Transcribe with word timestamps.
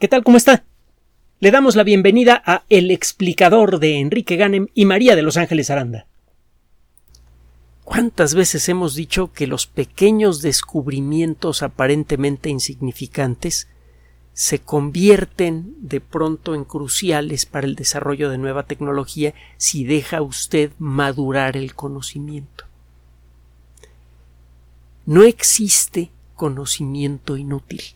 ¿Qué 0.00 0.08
tal? 0.08 0.24
¿Cómo 0.24 0.36
está? 0.36 0.64
Le 1.38 1.52
damos 1.52 1.76
la 1.76 1.84
bienvenida 1.84 2.42
a 2.44 2.64
El 2.68 2.90
explicador 2.90 3.78
de 3.78 4.00
Enrique 4.00 4.34
Ganem 4.34 4.66
y 4.74 4.86
María 4.86 5.14
de 5.14 5.22
Los 5.22 5.36
Ángeles 5.36 5.70
Aranda. 5.70 6.08
¿Cuántas 7.84 8.34
veces 8.34 8.68
hemos 8.68 8.96
dicho 8.96 9.32
que 9.32 9.46
los 9.46 9.68
pequeños 9.68 10.42
descubrimientos 10.42 11.62
aparentemente 11.62 12.48
insignificantes 12.50 13.68
se 14.32 14.58
convierten 14.58 15.76
de 15.78 16.00
pronto 16.00 16.56
en 16.56 16.64
cruciales 16.64 17.46
para 17.46 17.68
el 17.68 17.76
desarrollo 17.76 18.30
de 18.30 18.38
nueva 18.38 18.64
tecnología 18.64 19.32
si 19.58 19.84
deja 19.84 20.22
usted 20.22 20.72
madurar 20.80 21.56
el 21.56 21.76
conocimiento? 21.76 22.64
No 25.06 25.22
existe 25.22 26.10
conocimiento 26.34 27.36
inútil 27.36 27.94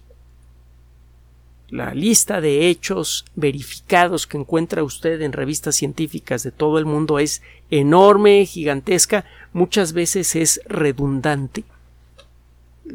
la 1.71 1.95
lista 1.95 2.41
de 2.41 2.69
hechos 2.69 3.25
verificados 3.35 4.27
que 4.27 4.39
encuentra 4.39 4.83
usted 4.83 5.21
en 5.21 5.33
revistas 5.33 5.77
científicas 5.77 6.43
de 6.43 6.51
todo 6.51 6.79
el 6.79 6.87
mundo 6.87 7.19
es 7.19 7.43
enorme, 7.71 8.47
gigantesca, 8.47 9.25
muchas 9.53 9.93
veces 9.93 10.35
es 10.35 10.61
redundante. 10.67 11.65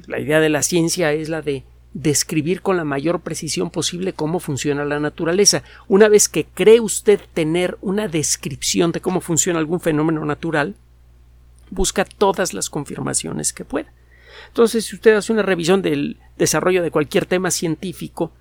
La 0.07 0.20
idea 0.20 0.39
de 0.39 0.49
la 0.49 0.63
ciencia 0.63 1.13
es 1.13 1.29
la 1.29 1.41
de 1.41 1.63
describir 1.93 2.62
con 2.62 2.75
la 2.75 2.84
mayor 2.84 3.20
precisión 3.20 3.70
posible 3.70 4.13
cómo 4.13 4.39
funciona 4.39 4.84
la 4.85 4.99
naturaleza. 4.99 5.62
Una 5.87 6.09
vez 6.09 6.27
que 6.27 6.45
cree 6.45 6.79
usted 6.79 7.20
tener 7.35 7.77
una 7.81 8.07
descripción 8.07 8.91
de 8.91 9.01
cómo 9.01 9.21
funciona 9.21 9.59
algún 9.59 9.79
fenómeno 9.79 10.26
natural, 10.26 10.76
busca 11.70 12.05
todas 12.05 12.55
las 12.55 12.71
confirmaciones 12.71 13.53
que 13.53 13.65
pueda. 13.65 13.93
Entonces, 14.48 14.85
si 14.85 14.95
usted 14.95 15.15
hace 15.15 15.31
una 15.31 15.43
revisión 15.43 15.84
del 15.84 16.17
desarrollo 16.37 16.81
de 16.81 16.91
cualquier 16.91 17.27
tema 17.27 17.51
científico, 17.51 18.31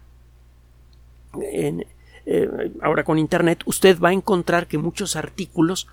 eh, 1.40 2.72
ahora 2.82 3.04
con 3.04 3.18
Internet, 3.18 3.62
usted 3.66 3.98
va 3.98 4.10
a 4.10 4.12
encontrar 4.12 4.66
que 4.66 4.78
muchos 4.78 5.16
artículos 5.16 5.88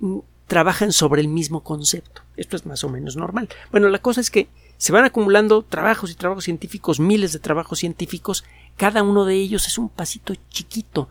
mm, 0.00 0.18
trabajan 0.46 0.92
sobre 0.92 1.20
el 1.20 1.28
mismo 1.28 1.62
concepto. 1.62 2.22
Esto 2.36 2.56
es 2.56 2.66
más 2.66 2.84
o 2.84 2.88
menos 2.88 3.16
normal. 3.16 3.48
Bueno, 3.70 3.88
la 3.88 3.98
cosa 3.98 4.20
es 4.20 4.30
que 4.30 4.48
se 4.76 4.92
van 4.92 5.04
acumulando 5.04 5.62
trabajos 5.62 6.10
y 6.10 6.14
trabajos 6.14 6.44
científicos, 6.44 7.00
miles 7.00 7.32
de 7.32 7.38
trabajos 7.38 7.80
científicos, 7.80 8.44
cada 8.76 9.02
uno 9.02 9.24
de 9.24 9.34
ellos 9.34 9.66
es 9.66 9.76
un 9.78 9.88
pasito 9.88 10.34
chiquito 10.50 11.08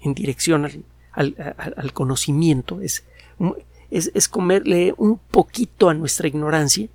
en 0.00 0.14
dirección 0.14 0.84
al, 1.12 1.92
conocimiento, 1.92 2.80
es, 2.80 3.04
es 3.90 4.28
comerle 4.28 4.94
un 4.96 5.18
poquito 5.18 5.88
a 5.88 5.94
nuestra 5.94 6.28
ignorancia. 6.28 6.88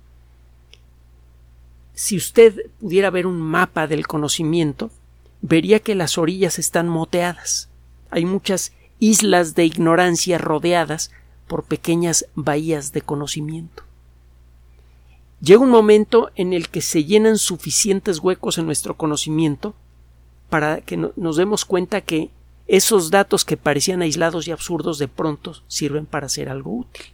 Si 1.94 2.16
usted 2.16 2.70
pudiera 2.80 3.10
ver 3.10 3.26
un 3.26 3.40
mapa 3.40 3.86
del 3.86 4.06
conocimiento, 4.06 4.90
vería 5.42 5.80
que 5.80 5.94
las 5.94 6.18
orillas 6.18 6.58
están 6.58 6.88
moteadas. 6.88 7.68
Hay 8.10 8.24
muchas 8.24 8.72
islas 8.98 9.54
de 9.54 9.64
ignorancia 9.64 10.38
rodeadas 10.38 11.10
por 11.46 11.64
pequeñas 11.64 12.26
bahías 12.34 12.92
de 12.92 13.02
conocimiento. 13.02 13.84
Llega 15.40 15.60
un 15.60 15.70
momento 15.70 16.30
en 16.34 16.52
el 16.52 16.68
que 16.68 16.80
se 16.80 17.04
llenan 17.04 17.38
suficientes 17.38 18.18
huecos 18.18 18.58
en 18.58 18.66
nuestro 18.66 18.96
conocimiento 18.96 19.74
para 20.50 20.80
que 20.80 20.96
nos 20.96 21.36
demos 21.36 21.64
cuenta 21.64 22.00
que 22.00 22.30
esos 22.66 23.10
datos 23.10 23.44
que 23.44 23.56
parecían 23.56 24.02
aislados 24.02 24.48
y 24.48 24.50
absurdos 24.50 24.98
de 24.98 25.08
pronto 25.08 25.54
sirven 25.68 26.06
para 26.06 26.26
hacer 26.26 26.48
algo 26.48 26.72
útil. 26.72 27.06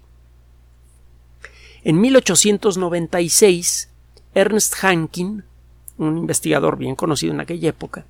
En 1.84 2.00
1896, 2.00 3.90
Ernst 4.34 4.74
Hankin, 4.82 5.44
un 5.98 6.18
investigador 6.18 6.78
bien 6.78 6.96
conocido 6.96 7.34
en 7.34 7.40
aquella 7.40 7.68
época, 7.68 8.06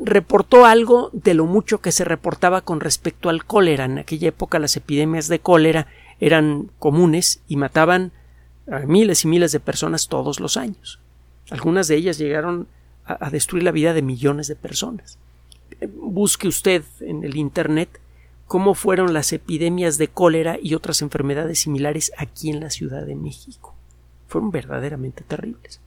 reportó 0.00 0.64
algo 0.64 1.10
de 1.12 1.34
lo 1.34 1.46
mucho 1.46 1.80
que 1.80 1.92
se 1.92 2.04
reportaba 2.04 2.60
con 2.60 2.80
respecto 2.80 3.28
al 3.28 3.44
cólera. 3.44 3.84
En 3.84 3.98
aquella 3.98 4.28
época 4.28 4.58
las 4.58 4.76
epidemias 4.76 5.28
de 5.28 5.40
cólera 5.40 5.86
eran 6.20 6.70
comunes 6.78 7.40
y 7.48 7.56
mataban 7.56 8.12
a 8.70 8.80
miles 8.80 9.24
y 9.24 9.28
miles 9.28 9.52
de 9.52 9.60
personas 9.60 10.08
todos 10.08 10.40
los 10.40 10.56
años. 10.56 11.00
Algunas 11.50 11.88
de 11.88 11.96
ellas 11.96 12.18
llegaron 12.18 12.66
a, 13.04 13.30
destruir 13.30 13.62
la 13.62 13.70
vida 13.70 13.94
de 13.94 14.02
millones 14.02 14.48
de 14.48 14.56
personas. 14.56 15.18
Busque 16.00 16.48
usted 16.48 16.82
en 17.00 17.22
el 17.22 17.36
Internet 17.36 18.00
cómo 18.46 18.74
fueron 18.74 19.12
las 19.12 19.32
epidemias 19.32 19.98
de 19.98 20.08
cólera 20.08 20.58
y 20.60 20.74
otras 20.74 21.02
enfermedades 21.02 21.60
similares 21.60 22.12
aquí 22.16 22.50
en 22.50 22.60
la 22.60 22.70
Ciudad 22.70 23.04
de 23.04 23.14
México. 23.14 23.74
Fueron 24.28 24.50
verdaderamente 24.50 25.22
terribles. 25.22 25.80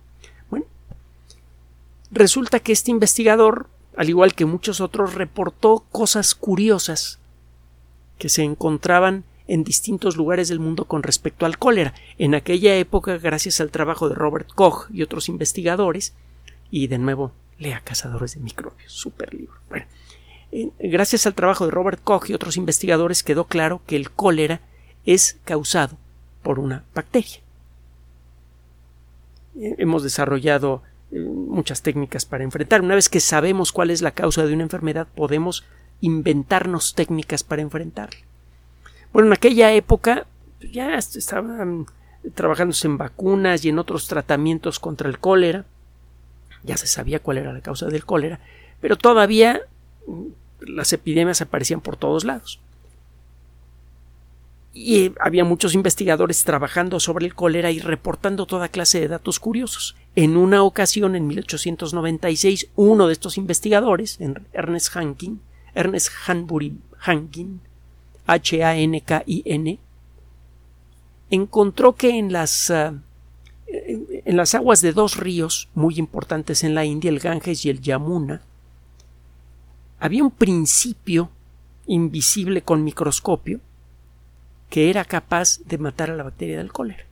Resulta 2.11 2.59
que 2.59 2.71
este 2.71 2.91
investigador, 2.91 3.67
al 3.95 4.09
igual 4.09 4.33
que 4.33 4.45
muchos 4.45 4.81
otros, 4.81 5.13
reportó 5.13 5.85
cosas 5.91 6.35
curiosas 6.35 7.19
que 8.17 8.29
se 8.29 8.43
encontraban 8.43 9.23
en 9.47 9.63
distintos 9.63 10.15
lugares 10.15 10.47
del 10.47 10.59
mundo 10.59 10.85
con 10.85 11.03
respecto 11.03 11.45
al 11.45 11.57
cólera. 11.57 11.93
En 12.17 12.35
aquella 12.35 12.75
época, 12.75 13.17
gracias 13.17 13.59
al 13.61 13.71
trabajo 13.71 14.07
de 14.09 14.15
Robert 14.15 14.49
Koch 14.53 14.89
y 14.91 15.01
otros 15.01 15.27
investigadores, 15.27 16.13
y 16.69 16.87
de 16.87 16.99
nuevo, 16.99 17.31
lea 17.57 17.81
Cazadores 17.83 18.35
de 18.35 18.41
Microbios, 18.41 18.91
super 18.91 19.33
libro. 19.33 19.55
Bueno, 19.69 19.85
gracias 20.79 21.25
al 21.25 21.33
trabajo 21.33 21.65
de 21.65 21.71
Robert 21.71 21.99
Koch 22.03 22.29
y 22.29 22.33
otros 22.33 22.57
investigadores 22.57 23.23
quedó 23.23 23.45
claro 23.45 23.81
que 23.87 23.95
el 23.95 24.11
cólera 24.11 24.61
es 25.05 25.37
causado 25.45 25.97
por 26.43 26.59
una 26.59 26.83
bacteria. 26.93 27.39
Hemos 29.55 30.03
desarrollado 30.03 30.83
muchas 31.11 31.81
técnicas 31.81 32.25
para 32.25 32.43
enfrentar. 32.43 32.81
Una 32.81 32.95
vez 32.95 33.09
que 33.09 33.19
sabemos 33.19 33.71
cuál 33.71 33.89
es 33.89 34.01
la 34.01 34.11
causa 34.11 34.45
de 34.45 34.53
una 34.53 34.63
enfermedad, 34.63 35.07
podemos 35.15 35.65
inventarnos 36.01 36.93
técnicas 36.95 37.43
para 37.43 37.61
enfrentarla. 37.61 38.19
Bueno, 39.11 39.27
en 39.27 39.33
aquella 39.33 39.71
época 39.73 40.27
ya 40.71 40.95
estaban 40.95 41.85
trabajándose 42.35 42.87
en 42.87 42.97
vacunas 42.97 43.65
y 43.65 43.69
en 43.69 43.79
otros 43.79 44.07
tratamientos 44.07 44.79
contra 44.79 45.09
el 45.09 45.19
cólera. 45.19 45.65
Ya 46.63 46.77
se 46.77 46.87
sabía 46.87 47.19
cuál 47.19 47.39
era 47.39 47.53
la 47.53 47.61
causa 47.61 47.87
del 47.87 48.05
cólera, 48.05 48.39
pero 48.81 48.97
todavía 48.97 49.61
mm, 50.05 50.25
las 50.61 50.93
epidemias 50.93 51.41
aparecían 51.41 51.81
por 51.81 51.95
todos 51.97 52.23
lados 52.25 52.59
y 54.73 55.11
había 55.19 55.43
muchos 55.43 55.73
investigadores 55.73 56.43
trabajando 56.43 56.99
sobre 56.99 57.25
el 57.25 57.33
cólera 57.33 57.71
y 57.71 57.79
reportando 57.79 58.45
toda 58.45 58.69
clase 58.69 58.99
de 58.99 59.07
datos 59.07 59.39
curiosos. 59.39 59.95
En 60.15 60.37
una 60.37 60.63
ocasión, 60.63 61.15
en 61.15 61.27
1896, 61.27 62.69
uno 62.75 63.07
de 63.07 63.13
estos 63.13 63.37
investigadores, 63.37 64.19
Ernest 64.53 64.95
Hankin, 64.95 65.41
Ernest 65.73 66.09
Hanbury 66.27 66.77
Hankin, 66.99 67.61
H-A-N-K-I-N, 68.27 69.79
encontró 71.31 71.95
que 71.95 72.17
en 72.17 72.31
las, 72.31 72.69
ah, 72.69 72.93
en 73.67 74.37
las 74.37 74.53
aguas 74.53 74.81
de 74.81 74.93
dos 74.93 75.17
ríos 75.17 75.69
muy 75.73 75.97
importantes 75.97 76.63
en 76.63 76.75
la 76.75 76.85
India, 76.85 77.09
el 77.09 77.19
Ganges 77.19 77.65
y 77.65 77.69
el 77.69 77.81
Yamuna, 77.81 78.41
había 79.99 80.23
un 80.23 80.31
principio 80.31 81.29
invisible 81.87 82.61
con 82.61 82.83
microscopio 82.83 83.59
que 84.69 84.89
era 84.89 85.05
capaz 85.05 85.59
de 85.65 85.77
matar 85.77 86.11
a 86.11 86.15
la 86.15 86.23
bacteria 86.23 86.57
del 86.57 86.71
cólera. 86.71 87.05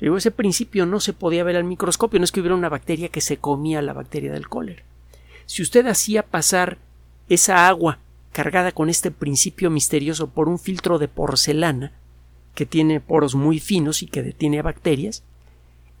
Luego 0.00 0.16
ese 0.16 0.30
principio 0.30 0.86
no 0.86 0.98
se 0.98 1.12
podía 1.12 1.44
ver 1.44 1.56
al 1.56 1.64
microscopio, 1.64 2.18
no 2.18 2.24
es 2.24 2.32
que 2.32 2.40
hubiera 2.40 2.56
una 2.56 2.70
bacteria 2.70 3.10
que 3.10 3.20
se 3.20 3.36
comía 3.36 3.82
la 3.82 3.92
bacteria 3.92 4.32
del 4.32 4.48
cólera. 4.48 4.82
Si 5.44 5.62
usted 5.62 5.86
hacía 5.86 6.22
pasar 6.22 6.78
esa 7.28 7.68
agua 7.68 7.98
cargada 8.32 8.72
con 8.72 8.88
este 8.88 9.10
principio 9.10 9.70
misterioso 9.70 10.30
por 10.30 10.48
un 10.48 10.58
filtro 10.58 10.98
de 10.98 11.08
porcelana 11.08 11.92
que 12.54 12.64
tiene 12.64 13.00
poros 13.00 13.34
muy 13.34 13.60
finos 13.60 14.02
y 14.02 14.06
que 14.06 14.22
detiene 14.22 14.60
a 14.60 14.62
bacterias, 14.62 15.22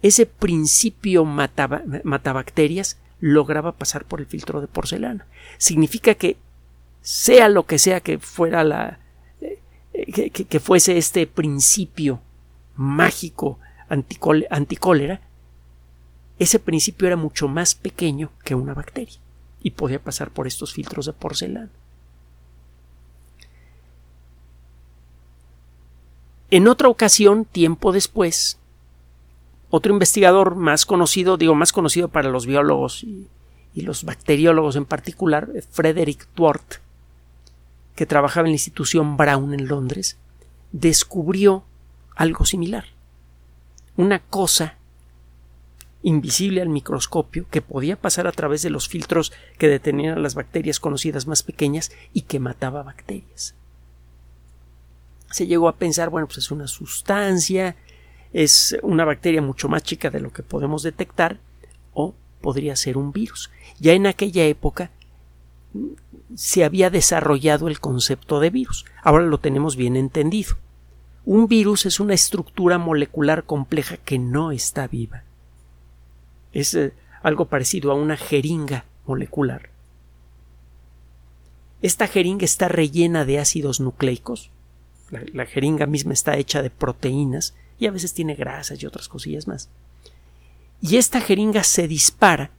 ese 0.02 0.24
principio 0.24 1.26
matabacterias 1.26 2.98
lograba 3.20 3.72
pasar 3.72 4.06
por 4.06 4.20
el 4.20 4.26
filtro 4.26 4.62
de 4.62 4.66
porcelana. 4.66 5.26
Significa 5.58 6.14
que 6.14 6.38
sea 7.02 7.50
lo 7.50 7.66
que 7.66 7.78
sea 7.78 8.00
que 8.00 8.18
fuera 8.18 8.64
la, 8.64 8.98
que, 9.92 10.60
fuese 10.60 10.98
este 10.98 11.26
principio 11.26 12.20
mágico 12.76 13.58
anticólera, 13.88 15.20
ese 16.38 16.58
principio 16.58 17.06
era 17.06 17.16
mucho 17.16 17.48
más 17.48 17.74
pequeño 17.74 18.30
que 18.44 18.54
una 18.54 18.72
bacteria 18.74 19.18
y 19.62 19.72
podía 19.72 20.02
pasar 20.02 20.30
por 20.30 20.46
estos 20.46 20.72
filtros 20.72 21.06
de 21.06 21.12
porcelana. 21.12 21.70
En 26.50 26.66
otra 26.66 26.88
ocasión, 26.88 27.44
tiempo 27.44 27.92
después, 27.92 28.58
otro 29.68 29.92
investigador 29.92 30.56
más 30.56 30.86
conocido, 30.86 31.36
digo 31.36 31.54
más 31.54 31.72
conocido 31.72 32.08
para 32.08 32.30
los 32.30 32.46
biólogos 32.46 33.04
y, 33.04 33.28
y 33.74 33.82
los 33.82 34.04
bacteriólogos 34.04 34.76
en 34.76 34.84
particular, 34.84 35.48
Frederick 35.70 36.26
Dwart, 36.34 36.80
que 37.94 38.06
trabajaba 38.06 38.46
en 38.46 38.52
la 38.52 38.56
institución 38.56 39.16
Brown 39.16 39.54
en 39.54 39.66
Londres, 39.68 40.16
descubrió 40.72 41.64
algo 42.14 42.44
similar. 42.44 42.84
Una 43.96 44.20
cosa 44.20 44.76
invisible 46.02 46.62
al 46.62 46.68
microscopio, 46.68 47.46
que 47.50 47.60
podía 47.60 47.96
pasar 47.96 48.26
a 48.26 48.32
través 48.32 48.62
de 48.62 48.70
los 48.70 48.88
filtros 48.88 49.32
que 49.58 49.68
detenían 49.68 50.16
a 50.16 50.20
las 50.20 50.34
bacterias 50.34 50.80
conocidas 50.80 51.26
más 51.26 51.42
pequeñas 51.42 51.92
y 52.12 52.22
que 52.22 52.40
mataba 52.40 52.82
bacterias. 52.82 53.54
Se 55.30 55.46
llegó 55.46 55.68
a 55.68 55.76
pensar, 55.76 56.08
bueno, 56.10 56.26
pues 56.26 56.38
es 56.38 56.50
una 56.50 56.66
sustancia, 56.66 57.76
es 58.32 58.76
una 58.82 59.04
bacteria 59.04 59.42
mucho 59.42 59.68
más 59.68 59.82
chica 59.82 60.10
de 60.10 60.20
lo 60.20 60.32
que 60.32 60.42
podemos 60.42 60.82
detectar, 60.82 61.38
o 61.92 62.14
podría 62.40 62.76
ser 62.76 62.96
un 62.96 63.12
virus. 63.12 63.50
Ya 63.78 63.92
en 63.92 64.06
aquella 64.06 64.44
época 64.46 64.90
se 66.34 66.64
había 66.64 66.90
desarrollado 66.90 67.68
el 67.68 67.80
concepto 67.80 68.40
de 68.40 68.50
virus. 68.50 68.84
Ahora 69.02 69.24
lo 69.24 69.38
tenemos 69.38 69.76
bien 69.76 69.96
entendido. 69.96 70.56
Un 71.24 71.48
virus 71.48 71.86
es 71.86 72.00
una 72.00 72.14
estructura 72.14 72.78
molecular 72.78 73.44
compleja 73.44 73.96
que 73.96 74.18
no 74.18 74.52
está 74.52 74.86
viva. 74.86 75.24
Es 76.52 76.74
eh, 76.74 76.92
algo 77.22 77.46
parecido 77.46 77.90
a 77.90 77.94
una 77.94 78.16
jeringa 78.16 78.84
molecular. 79.06 79.70
Esta 81.82 82.06
jeringa 82.06 82.44
está 82.44 82.68
rellena 82.68 83.24
de 83.24 83.38
ácidos 83.38 83.80
nucleicos. 83.80 84.50
La, 85.10 85.22
la, 85.32 85.46
jeringa 85.46 85.86
misma 85.86 86.12
está 86.12 86.36
hecha 86.36 86.62
de 86.62 86.70
proteínas 86.70 87.54
y 87.78 87.86
a 87.86 87.90
veces 87.90 88.14
tiene 88.14 88.34
grasas 88.34 88.82
y 88.82 88.86
otras 88.86 89.08
cosillas 89.08 89.48
más. 89.48 89.68
Y 90.80 90.96
esta 90.96 91.20
jeringa 91.20 91.64
se 91.64 91.88
dispara 91.88 92.50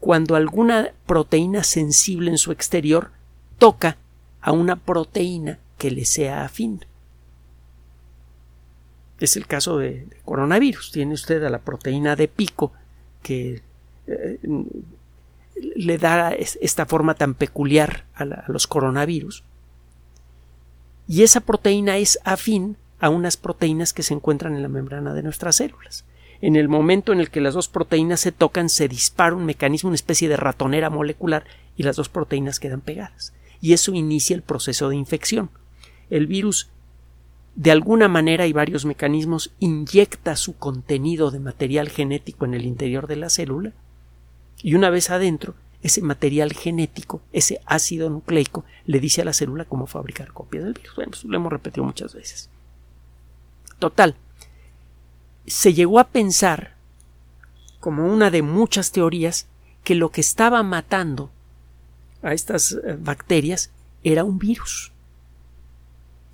cuando 0.00 0.36
alguna 0.36 0.92
proteína 1.06 1.64
sensible 1.64 2.30
en 2.30 2.38
su 2.38 2.52
exterior 2.52 3.10
toca 3.58 3.96
a 4.40 4.52
una 4.52 4.76
proteína 4.76 5.58
que 5.76 5.90
le 5.90 6.04
sea 6.04 6.44
afín. 6.44 6.84
Es 9.20 9.36
el 9.36 9.46
caso 9.46 9.78
de, 9.78 10.06
coronavirus. 10.24 10.92
Tiene 10.92 11.14
usted 11.14 11.42
a 11.42 11.50
la 11.50 11.58
proteína 11.58 12.14
de 12.14 12.28
pico 12.28 12.72
que 13.22 13.62
eh, 14.06 14.38
le 15.74 15.98
da 15.98 16.30
esta 16.32 16.86
forma 16.86 17.14
tan 17.14 17.34
peculiar 17.34 18.04
a, 18.14 18.22
a 18.22 18.44
los 18.48 18.68
coronavirus. 18.68 19.42
Y 21.08 21.24
esa 21.24 21.40
proteína 21.40 21.96
es 21.96 22.20
afín 22.22 22.76
a 23.00 23.08
unas 23.08 23.36
proteínas 23.36 23.92
que 23.92 24.04
se 24.04 24.14
encuentran 24.14 24.54
en 24.54 24.62
la 24.62 24.68
membrana 24.68 25.14
de 25.14 25.22
nuestras 25.22 25.56
células 25.56 26.04
en 26.40 26.56
el 26.56 26.68
momento 26.68 27.12
en 27.12 27.20
el 27.20 27.30
que 27.30 27.40
las 27.40 27.54
dos 27.54 27.68
proteínas 27.68 28.20
se 28.20 28.32
tocan, 28.32 28.68
se 28.68 28.88
dispara 28.88 29.34
un 29.34 29.44
mecanismo, 29.44 29.88
una 29.88 29.96
especie 29.96 30.28
de 30.28 30.36
ratonera 30.36 30.90
molecular, 30.90 31.44
y 31.76 31.82
las 31.82 31.96
dos 31.96 32.08
proteínas 32.08 32.60
quedan 32.60 32.80
pegadas. 32.80 33.32
Y 33.60 33.72
eso 33.72 33.92
inicia 33.94 34.36
el 34.36 34.42
proceso 34.42 34.88
de 34.88 34.96
infección. 34.96 35.50
El 36.10 36.26
virus, 36.26 36.70
de 37.56 37.72
alguna 37.72 38.08
manera 38.08 38.46
y 38.46 38.52
varios 38.52 38.84
mecanismos, 38.84 39.52
inyecta 39.58 40.36
su 40.36 40.56
contenido 40.56 41.30
de 41.30 41.40
material 41.40 41.88
genético 41.88 42.44
en 42.44 42.54
el 42.54 42.66
interior 42.66 43.08
de 43.08 43.16
la 43.16 43.30
célula, 43.30 43.72
y 44.62 44.74
una 44.74 44.90
vez 44.90 45.10
adentro, 45.10 45.54
ese 45.82 46.02
material 46.02 46.52
genético, 46.52 47.20
ese 47.32 47.60
ácido 47.66 48.10
nucleico, 48.10 48.64
le 48.86 49.00
dice 49.00 49.22
a 49.22 49.24
la 49.24 49.32
célula 49.32 49.64
cómo 49.64 49.86
fabricar 49.86 50.32
copias 50.32 50.64
del 50.64 50.74
virus. 50.74 50.94
Bueno, 50.96 51.10
pues 51.10 51.24
lo 51.24 51.36
hemos 51.36 51.52
repetido 51.52 51.84
muchas 51.84 52.14
veces. 52.14 52.50
Total, 53.78 54.16
se 55.50 55.74
llegó 55.74 55.98
a 55.98 56.08
pensar, 56.08 56.74
como 57.80 58.12
una 58.12 58.30
de 58.30 58.42
muchas 58.42 58.92
teorías, 58.92 59.46
que 59.84 59.94
lo 59.94 60.10
que 60.10 60.20
estaba 60.20 60.62
matando 60.62 61.30
a 62.22 62.32
estas 62.32 62.72
eh, 62.72 62.96
bacterias 62.98 63.70
era 64.02 64.24
un 64.24 64.38
virus. 64.38 64.92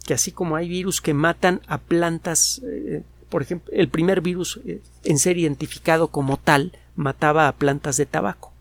Que 0.04 0.14
así 0.14 0.32
como 0.32 0.56
hay 0.56 0.68
virus 0.68 1.00
que 1.00 1.14
matan 1.14 1.60
a 1.66 1.78
plantas, 1.78 2.60
eh, 2.64 3.02
por 3.28 3.42
ejemplo, 3.42 3.72
el 3.74 3.88
primer 3.88 4.20
virus 4.20 4.60
eh, 4.66 4.82
en 5.04 5.18
ser 5.18 5.38
identificado 5.38 6.08
como 6.08 6.36
tal 6.36 6.72
mataba 6.96 7.48
a 7.48 7.52
plantas 7.52 7.96
de 7.96 8.06
tabaco. 8.06 8.52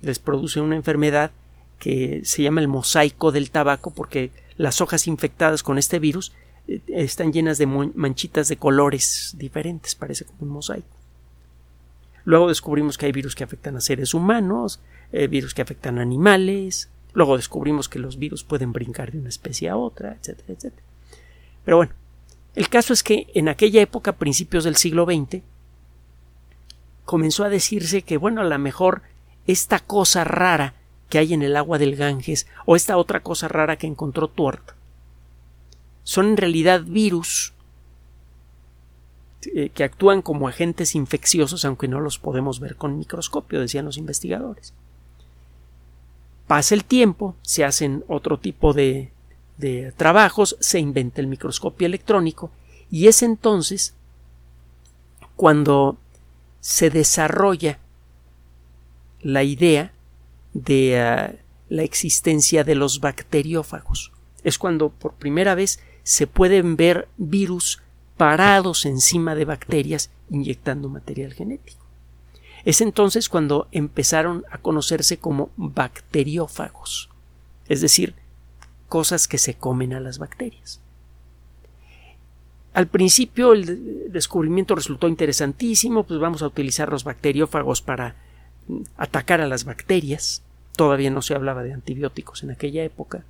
Les 0.00 0.18
produce 0.18 0.60
una 0.60 0.76
enfermedad 0.76 1.30
que 1.78 2.22
se 2.24 2.42
llama 2.42 2.60
el 2.60 2.68
mosaico 2.68 3.32
del 3.32 3.50
tabaco 3.50 3.90
porque 3.90 4.30
las 4.56 4.80
hojas 4.80 5.06
infectadas 5.06 5.62
con 5.62 5.78
este 5.78 5.98
virus 5.98 6.32
están 6.66 7.32
llenas 7.32 7.58
de 7.58 7.66
manchitas 7.66 8.48
de 8.48 8.56
colores 8.56 9.34
diferentes, 9.36 9.94
parece 9.94 10.24
como 10.24 10.42
un 10.42 10.48
mosaico. 10.48 10.96
Luego 12.24 12.48
descubrimos 12.48 12.98
que 12.98 13.06
hay 13.06 13.12
virus 13.12 13.34
que 13.34 13.44
afectan 13.44 13.76
a 13.76 13.80
seres 13.80 14.14
humanos, 14.14 14.80
eh, 15.12 15.26
virus 15.26 15.54
que 15.54 15.62
afectan 15.62 15.98
a 15.98 16.02
animales, 16.02 16.88
luego 17.14 17.36
descubrimos 17.36 17.88
que 17.88 17.98
los 17.98 18.18
virus 18.18 18.44
pueden 18.44 18.72
brincar 18.72 19.12
de 19.12 19.18
una 19.18 19.28
especie 19.28 19.68
a 19.68 19.76
otra, 19.76 20.16
etcétera, 20.20 20.54
etcétera. 20.54 20.82
Pero 21.64 21.76
bueno, 21.78 21.92
el 22.54 22.68
caso 22.68 22.92
es 22.92 23.02
que 23.02 23.26
en 23.34 23.48
aquella 23.48 23.80
época, 23.80 24.12
principios 24.12 24.64
del 24.64 24.76
siglo 24.76 25.04
XX, 25.04 25.42
comenzó 27.04 27.44
a 27.44 27.48
decirse 27.48 28.02
que, 28.02 28.16
bueno, 28.16 28.40
a 28.40 28.44
lo 28.44 28.58
mejor 28.58 29.02
esta 29.46 29.80
cosa 29.80 30.24
rara 30.24 30.74
que 31.08 31.18
hay 31.18 31.34
en 31.34 31.42
el 31.42 31.56
agua 31.56 31.78
del 31.78 31.96
Ganges, 31.96 32.46
o 32.64 32.76
esta 32.76 32.96
otra 32.96 33.20
cosa 33.20 33.48
rara 33.48 33.76
que 33.76 33.86
encontró 33.86 34.28
Tuort, 34.28 34.72
son 36.04 36.30
en 36.30 36.36
realidad 36.36 36.82
virus 36.82 37.52
eh, 39.54 39.70
que 39.70 39.82
actúan 39.82 40.22
como 40.22 40.46
agentes 40.46 40.94
infecciosos 40.94 41.64
aunque 41.64 41.88
no 41.88 42.00
los 42.00 42.18
podemos 42.18 42.60
ver 42.60 42.76
con 42.76 42.98
microscopio, 42.98 43.60
decían 43.60 43.84
los 43.84 43.98
investigadores. 43.98 44.72
Pasa 46.46 46.74
el 46.74 46.84
tiempo, 46.84 47.34
se 47.42 47.64
hacen 47.64 48.04
otro 48.08 48.38
tipo 48.38 48.72
de, 48.72 49.10
trabajos, 49.96 50.56
se 50.60 50.78
inventa 50.78 51.20
el 51.20 51.26
microscopio 51.26 51.86
electrónico 51.86 52.50
y 52.90 53.06
es 53.08 53.22
entonces 53.22 53.94
cuando 55.34 55.96
se 56.60 56.90
desarrolla 56.90 57.78
la 59.22 59.44
idea 59.44 59.92
de 60.52 61.00
ah, 61.00 61.34
la 61.68 61.82
existencia 61.82 62.64
de 62.64 62.74
los 62.74 63.00
bacteriófagos. 63.00 64.12
Es 64.44 64.58
cuando 64.58 64.90
por 64.90 65.14
primera 65.14 65.54
vez 65.54 65.80
se 66.02 66.26
pueden 66.26 66.76
ver 66.76 67.08
virus 67.16 67.82
parados 68.16 68.86
encima 68.86 69.34
de 69.34 69.44
bacterias 69.44 70.10
inyectando 70.30 70.88
material 70.88 71.32
genético. 71.32 71.84
Es 72.64 72.80
entonces 72.80 73.28
cuando 73.28 73.68
empezaron 73.72 74.44
a 74.50 74.58
conocerse 74.58 75.18
como 75.18 75.50
bacteriófagos, 75.56 77.10
es 77.68 77.80
decir, 77.80 78.14
cosas 78.88 79.26
que 79.26 79.38
se 79.38 79.54
comen 79.54 79.94
a 79.94 80.00
las 80.00 80.18
bacterias. 80.18 80.80
Al 82.74 82.86
principio 82.86 83.52
el 83.52 84.12
descubrimiento 84.12 84.74
resultó 84.74 85.08
interesantísimo, 85.08 86.04
pues 86.04 86.20
vamos 86.20 86.42
a 86.42 86.46
utilizar 86.46 86.90
los 86.90 87.04
bacteriófagos 87.04 87.82
para 87.82 88.16
atacar 88.96 89.40
a 89.40 89.46
las 89.46 89.64
bacterias. 89.64 90.42
Todavía 90.76 91.10
no 91.10 91.20
se 91.20 91.34
hablaba 91.34 91.62
de 91.62 91.72
antibióticos 91.74 92.42
en 92.44 92.50
aquella 92.50 92.82
época 92.84 93.24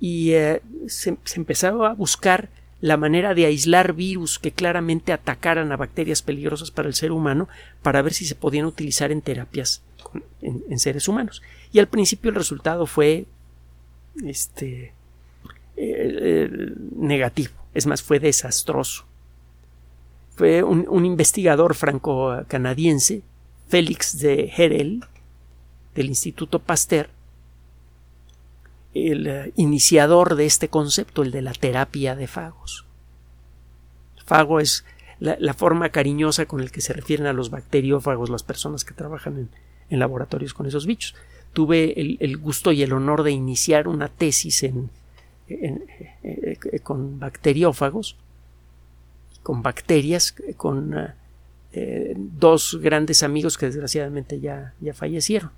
y 0.00 0.32
eh, 0.32 0.62
se, 0.86 1.16
empezaba 1.34 1.90
a 1.90 1.94
buscar 1.94 2.48
la 2.80 2.96
manera 2.96 3.34
de 3.34 3.46
aislar 3.46 3.92
virus 3.92 4.38
que 4.38 4.52
claramente 4.52 5.12
atacaran 5.12 5.72
a 5.72 5.76
bacterias 5.76 6.22
peligrosas 6.22 6.70
para 6.70 6.88
el 6.88 6.94
ser 6.94 7.10
humano 7.10 7.48
para 7.82 8.02
ver 8.02 8.14
si 8.14 8.24
se 8.24 8.36
podían 8.36 8.66
utilizar 8.66 9.10
en 9.10 9.20
terapias 9.20 9.82
en, 10.40 10.78
seres 10.78 11.08
humanos. 11.08 11.42
Y 11.72 11.80
al 11.80 11.88
principio 11.88 12.30
el 12.30 12.36
resultado 12.36 12.86
fue 12.86 13.26
este 14.24 14.84
eh, 14.84 14.92
eh, 15.76 16.50
negativo, 16.96 17.52
es 17.74 17.86
más, 17.86 18.02
fue 18.02 18.20
desastroso. 18.20 19.04
Fue 20.36 20.62
un, 20.62 20.86
un 20.88 21.04
investigador 21.04 21.74
franco-canadiense, 21.74 23.22
Félix 23.68 24.20
de 24.20 24.52
Herel, 24.56 25.04
del 25.96 26.06
Instituto 26.06 26.60
Pasteur, 26.60 27.10
el 29.06 29.26
eh, 29.26 29.52
iniciador 29.56 30.34
de 30.34 30.46
este 30.46 30.68
concepto, 30.68 31.22
el 31.22 31.30
de 31.30 31.42
la 31.42 31.52
terapia 31.52 32.16
de 32.16 32.26
fagos. 32.26 32.84
Fago 34.24 34.60
es 34.60 34.84
la, 35.20 35.54
forma 35.54 35.88
cariñosa 35.88 36.46
con 36.46 36.62
la 36.62 36.70
que 36.70 36.80
se 36.80 36.92
refieren 36.92 37.26
a 37.26 37.32
los 37.32 37.50
bacteriófagos 37.50 38.30
las 38.30 38.42
personas 38.42 38.84
que 38.84 38.94
trabajan 38.94 39.48
en, 39.88 39.98
laboratorios 39.98 40.52
con 40.54 40.66
esos 40.66 40.86
bichos. 40.86 41.14
Tuve 41.54 41.94
el, 41.98 42.36
gusto 42.36 42.72
y 42.72 42.82
el 42.82 42.92
honor 42.92 43.22
de 43.22 43.30
iniciar 43.30 43.88
una 43.88 44.08
tesis 44.08 44.62
en, 44.62 44.90
eh, 45.48 46.58
con 46.82 47.18
bacteriófagos, 47.18 48.16
con 49.42 49.62
bacterias, 49.62 50.34
con 50.58 50.94
eh, 51.72 52.14
dos 52.16 52.78
grandes 52.82 53.22
amigos 53.22 53.56
que 53.56 53.66
desgraciadamente 53.66 54.40
ya, 54.40 54.74
ya 54.78 54.92
fallecieron. 54.92 55.50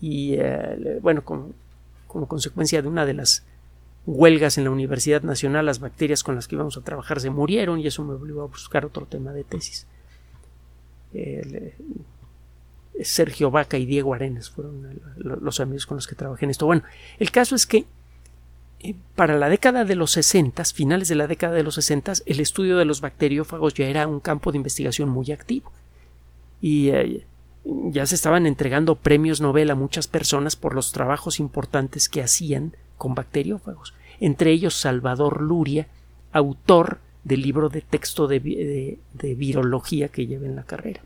Y 0.00 0.38
bueno, 1.02 1.22
con, 1.22 1.52
como 2.08 2.26
consecuencia 2.26 2.82
de 2.82 2.88
una 2.88 3.06
de 3.06 3.14
las 3.14 3.44
huelgas 4.06 4.58
en 4.58 4.64
la 4.64 4.70
Universidad 4.70 5.22
Nacional, 5.22 5.66
las 5.66 5.78
bacterias 5.78 6.24
con 6.24 6.34
las 6.34 6.48
que 6.48 6.56
íbamos 6.56 6.76
a 6.76 6.80
trabajar 6.80 7.20
se 7.20 7.30
murieron 7.30 7.78
y 7.78 7.86
eso 7.86 8.02
me 8.04 8.14
obligó 8.14 8.42
a 8.42 8.46
buscar 8.46 8.84
otro 8.84 9.06
tema 9.06 9.32
de 9.32 9.44
tesis. 9.44 9.86
Eh, 11.14 11.76
Sergio 13.02 13.50
Vaca 13.50 13.78
y 13.78 13.86
Diego 13.86 14.14
Arenas 14.14 14.50
fueron 14.50 15.00
los 15.16 15.60
amigos 15.60 15.86
con 15.86 15.96
los 15.96 16.06
que 16.06 16.16
trabajé 16.16 16.46
en 16.46 16.50
esto. 16.50 16.66
Bueno, 16.66 16.82
el 17.18 17.30
caso 17.30 17.54
es 17.54 17.66
que 17.66 17.86
eh, 18.80 18.94
para 19.14 19.36
la 19.36 19.48
década 19.48 19.84
de 19.84 19.94
los 19.94 20.12
60, 20.12 20.64
finales 20.64 21.08
de 21.08 21.14
la 21.14 21.26
década 21.26 21.54
de 21.54 21.62
los 21.62 21.74
60, 21.76 22.14
el 22.26 22.40
estudio 22.40 22.76
de 22.76 22.84
los 22.84 23.00
bacteriófagos 23.00 23.74
ya 23.74 23.86
era 23.86 24.06
un 24.06 24.20
campo 24.20 24.52
de 24.52 24.58
investigación 24.58 25.08
muy 25.08 25.30
activo. 25.32 25.70
Y 26.60 26.88
eh, 26.88 27.26
ya 27.90 28.06
se 28.06 28.14
estaban 28.14 28.46
entregando 28.46 28.96
premios 28.96 29.40
Nobel 29.40 29.70
a 29.70 29.74
muchas 29.74 30.08
personas 30.08 30.56
por 30.56 30.74
los 30.74 30.92
trabajos 30.92 31.40
importantes 31.40 32.08
que 32.08 32.22
hacían 32.22 32.76
con 32.96 33.14
bacteriófagos. 33.14 33.94
Entre 34.20 34.50
ellos 34.50 34.74
Salvador 34.74 35.42
Luria, 35.42 35.86
autor 36.32 36.98
del 37.24 37.42
libro 37.42 37.68
de 37.68 37.82
texto 37.82 38.26
de, 38.26 38.98
de 39.12 39.34
virología 39.34 40.08
que 40.08 40.26
lleva 40.26 40.46
en 40.46 40.56
la 40.56 40.64
carrera. 40.64 41.02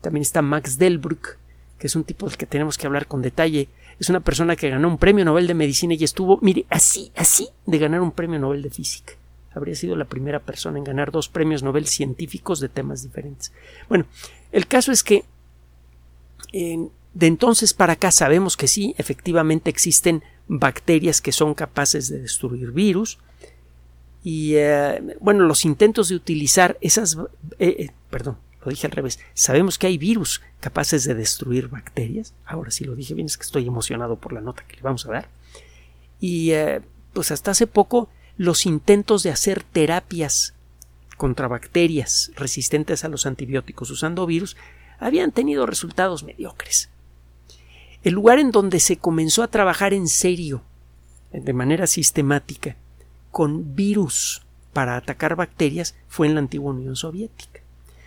También 0.00 0.22
está 0.22 0.42
Max 0.42 0.78
Delbruck, 0.78 1.36
que 1.78 1.86
es 1.86 1.96
un 1.96 2.04
tipo 2.04 2.26
del 2.26 2.36
que 2.36 2.46
tenemos 2.46 2.76
que 2.76 2.86
hablar 2.86 3.06
con 3.06 3.22
detalle 3.22 3.68
es 4.00 4.08
una 4.08 4.20
persona 4.20 4.56
que 4.56 4.70
ganó 4.70 4.88
un 4.88 4.96
premio 4.96 5.26
Nobel 5.26 5.46
de 5.46 5.52
Medicina 5.52 5.94
y 5.94 6.02
estuvo, 6.02 6.38
mire, 6.40 6.64
así, 6.70 7.12
así 7.14 7.50
de 7.66 7.78
ganar 7.78 8.00
un 8.00 8.12
premio 8.12 8.38
Nobel 8.38 8.62
de 8.62 8.70
Física. 8.70 9.12
Habría 9.52 9.74
sido 9.74 9.96
la 9.96 10.04
primera 10.04 10.40
persona 10.40 10.78
en 10.78 10.84
ganar 10.84 11.10
dos 11.10 11.28
premios 11.28 11.62
Nobel 11.62 11.86
científicos 11.86 12.60
de 12.60 12.68
temas 12.68 13.02
diferentes. 13.02 13.52
Bueno, 13.88 14.06
el 14.52 14.66
caso 14.66 14.92
es 14.92 15.02
que 15.02 15.24
de 16.52 17.26
entonces 17.26 17.74
para 17.74 17.94
acá 17.94 18.10
sabemos 18.10 18.56
que 18.56 18.68
sí, 18.68 18.94
efectivamente 18.98 19.70
existen 19.70 20.22
bacterias 20.48 21.20
que 21.20 21.32
son 21.32 21.54
capaces 21.54 22.08
de 22.08 22.20
destruir 22.20 22.72
virus. 22.72 23.18
Y 24.22 24.54
eh, 24.56 25.16
bueno, 25.20 25.44
los 25.44 25.64
intentos 25.64 26.08
de 26.08 26.14
utilizar 26.14 26.76
esas, 26.80 27.16
eh, 27.58 27.76
eh, 27.78 27.90
perdón, 28.10 28.36
lo 28.64 28.70
dije 28.70 28.86
al 28.86 28.92
revés. 28.92 29.18
Sabemos 29.34 29.78
que 29.78 29.86
hay 29.86 29.96
virus 29.96 30.42
capaces 30.60 31.04
de 31.04 31.14
destruir 31.14 31.68
bacterias. 31.68 32.34
Ahora 32.44 32.70
sí 32.70 32.84
lo 32.84 32.94
dije 32.94 33.14
bien, 33.14 33.26
es 33.26 33.36
que 33.36 33.44
estoy 33.44 33.66
emocionado 33.66 34.16
por 34.16 34.32
la 34.32 34.40
nota 34.40 34.64
que 34.66 34.76
le 34.76 34.82
vamos 34.82 35.06
a 35.06 35.12
dar. 35.12 35.28
Y 36.20 36.52
pues 37.14 37.30
hasta 37.30 37.52
hace 37.52 37.66
poco 37.66 38.10
los 38.40 38.64
intentos 38.64 39.22
de 39.22 39.28
hacer 39.28 39.62
terapias 39.62 40.54
contra 41.18 41.46
bacterias 41.46 42.32
resistentes 42.36 43.04
a 43.04 43.08
los 43.08 43.26
antibióticos 43.26 43.90
usando 43.90 44.24
virus 44.24 44.56
habían 44.98 45.30
tenido 45.30 45.66
resultados 45.66 46.22
mediocres. 46.22 46.88
El 48.02 48.14
lugar 48.14 48.38
en 48.38 48.50
donde 48.50 48.80
se 48.80 48.96
comenzó 48.96 49.42
a 49.42 49.48
trabajar 49.48 49.92
en 49.92 50.08
serio, 50.08 50.62
de 51.32 51.52
manera 51.52 51.86
sistemática, 51.86 52.76
con 53.30 53.76
virus 53.76 54.40
para 54.72 54.96
atacar 54.96 55.36
bacterias 55.36 55.94
fue 56.08 56.26
en 56.26 56.32
la 56.32 56.40
antigua 56.40 56.72
Unión 56.72 56.96
Soviética 56.96 57.60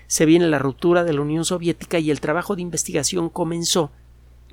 se 0.08 0.26
viene 0.26 0.48
la 0.48 0.60
ruptura 0.60 1.04
de 1.04 1.14
la 1.14 1.22
Unión 1.22 1.46
Soviética 1.46 2.00
y 2.00 2.10
el 2.10 2.22
trabajo 2.22 2.56
de 2.56 2.64
investigación 2.64 3.30
comenzó, 3.30 3.92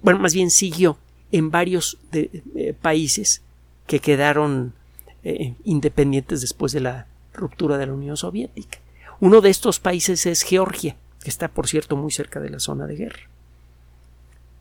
bueno, 0.03 0.19
más 0.19 0.35
bien 0.35 0.51
siguió 0.51 0.99
en 1.33 1.51
varios 1.51 1.97
eh, 2.13 2.75
países 2.81 3.43
que 3.87 4.01
quedaron 4.01 4.75
eh, 5.25 5.55
independientes 5.65 6.41
después 6.41 6.73
de 6.73 6.81
la 6.81 7.07
ruptura 7.35 7.79
de 7.79 7.87
la 7.87 7.93
Unión 7.93 8.17
Soviética. 8.17 8.79
Uno 9.21 9.41
de 9.41 9.51
estos 9.51 9.81
países 9.81 10.27
es 10.27 10.43
Georgia, 10.43 10.97
que 11.23 11.31
está, 11.31 11.49
por 11.49 11.69
cierto, 11.69 11.97
muy 11.97 12.11
cerca 12.11 12.41
de 12.41 12.51
la 12.51 12.59
zona 12.59 12.87
de 12.87 12.97
guerra. 12.97 13.29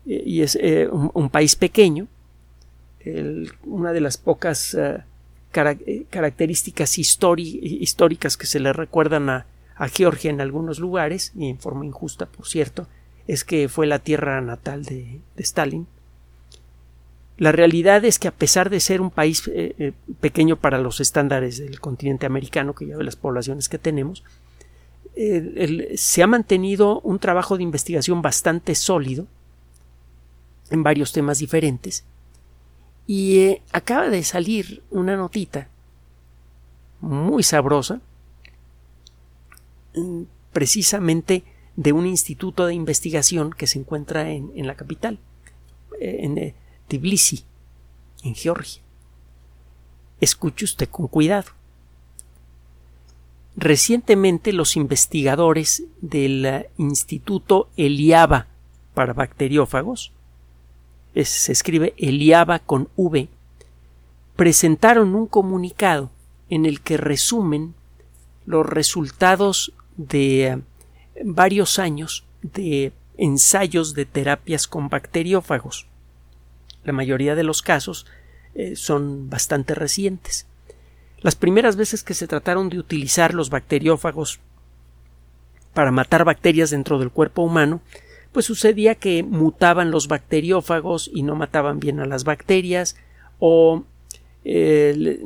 Eh, 0.06 0.22
y 0.24 0.42
es 0.42 0.58
un, 0.90 1.30
país 1.30 1.56
pequeño, 1.56 2.08
una 3.64 3.92
de 3.92 4.00
las 4.00 4.18
pocas 4.18 4.76
características 5.50 6.98
históricas 6.98 8.36
que 8.36 8.46
se 8.46 8.60
le 8.60 8.72
recuerdan 8.72 9.30
a, 9.30 9.46
a 9.80 9.88
Georgia 9.88 10.30
en 10.30 10.42
algunos 10.42 10.78
lugares, 10.78 11.32
y 11.34 11.48
en 11.48 11.58
forma 11.58 11.86
injusta, 11.86 12.26
por 12.26 12.46
cierto, 12.46 12.86
es 13.26 13.44
que 13.44 13.68
fue 13.70 13.86
la 13.86 13.98
tierra 13.98 14.40
natal 14.42 14.84
de, 14.84 15.20
Stalin. 15.38 15.86
La 17.40 17.50
realidad 17.50 18.04
es 18.04 18.20
que 18.20 18.28
a 18.28 18.32
pesar 18.32 18.70
de 18.70 18.78
ser 18.78 19.00
un 19.00 19.10
país 19.10 19.48
eh, 19.48 19.74
eh, 19.78 19.92
pequeño 20.20 20.54
para 20.54 20.78
los 20.78 21.00
estándares 21.00 21.58
del 21.58 21.80
continente 21.80 22.26
americano, 22.26 22.74
que 22.74 22.86
ya 22.86 22.96
ve 22.96 23.02
las 23.02 23.16
poblaciones 23.16 23.68
que 23.68 23.78
tenemos, 23.78 24.22
eh, 25.16 25.94
se 25.96 26.22
ha 26.22 26.28
mantenido 26.28 27.00
un 27.00 27.18
trabajo 27.18 27.56
de 27.56 27.64
investigación 27.64 28.22
bastante 28.22 28.76
sólido 28.76 29.26
en 30.70 30.84
varios 30.84 31.10
temas 31.10 31.40
diferentes. 31.40 32.04
Y 33.08 33.58
acaba 33.72 34.08
de 34.08 34.22
salir 34.22 34.84
una 34.90 35.16
notita 35.16 35.66
muy 37.00 37.42
sabrosa 37.42 38.00
Mm, 39.94 40.22
precisamente 40.52 41.42
de 41.76 41.92
un 41.92 42.06
instituto 42.06 42.66
de 42.66 42.74
investigación 42.74 43.50
que 43.52 43.66
se 43.66 43.78
encuentra 43.78 44.30
en, 44.30 44.66
la 44.66 44.74
capital, 44.74 45.18
eh, 46.00 46.18
en 46.20 46.38
eh, 46.38 46.54
Tbilisi, 46.90 47.44
en 48.24 48.34
Georgia. 48.34 48.82
Escuche 50.20 50.64
usted 50.64 50.88
con 50.88 51.06
cuidado. 51.06 51.52
Recientemente 53.56 54.52
los 54.52 54.76
investigadores 54.76 55.84
del 56.00 56.44
eh, 56.44 56.70
Instituto 56.78 57.68
Eliaba 57.76 58.48
para 58.94 59.12
bacteriófagos, 59.12 60.12
se 61.14 61.52
escribe 61.52 61.94
Eliaba 61.96 62.58
con 62.58 62.88
V, 62.96 63.28
presentaron 64.36 65.14
un 65.14 65.26
comunicado 65.26 66.10
en 66.48 66.66
el 66.66 66.80
que 66.80 66.96
resumen 66.96 67.74
los 68.46 68.66
resultados 68.66 69.72
de 69.96 70.46
eh, 70.46 70.62
varios 71.24 71.78
años 71.78 72.24
de 72.42 72.92
ensayos 73.16 73.94
de 73.94 74.06
terapias 74.06 74.66
con 74.66 74.88
bacteriófagos. 74.88 75.89
La 76.84 76.92
mayoría 76.92 77.34
de 77.34 77.44
los 77.44 77.62
casos 77.62 78.06
eh, 78.54 78.76
son 78.76 79.30
bastante 79.30 79.74
recientes. 79.74 80.46
Las 81.20 81.36
primeras 81.36 81.76
veces 81.76 82.02
que 82.02 82.14
se 82.14 82.26
trataron 82.26 82.70
de 82.70 82.78
utilizar 82.78 83.34
los 83.34 83.50
bacteriófagos 83.50 84.40
para 85.74 85.90
matar 85.90 86.24
bacterias 86.24 86.70
dentro 86.70 86.98
del 86.98 87.10
cuerpo 87.10 87.42
humano, 87.42 87.80
pues 88.32 88.46
sucedía 88.46 88.94
que 88.94 89.22
mutaban 89.22 89.90
los 89.90 90.08
bacteriófagos 90.08 91.10
y 91.12 91.22
no 91.22 91.36
mataban 91.36 91.78
bien 91.78 92.00
a 92.00 92.06
las 92.06 92.24
bacterias 92.24 92.96
o 93.38 93.84
eh, 94.44 95.22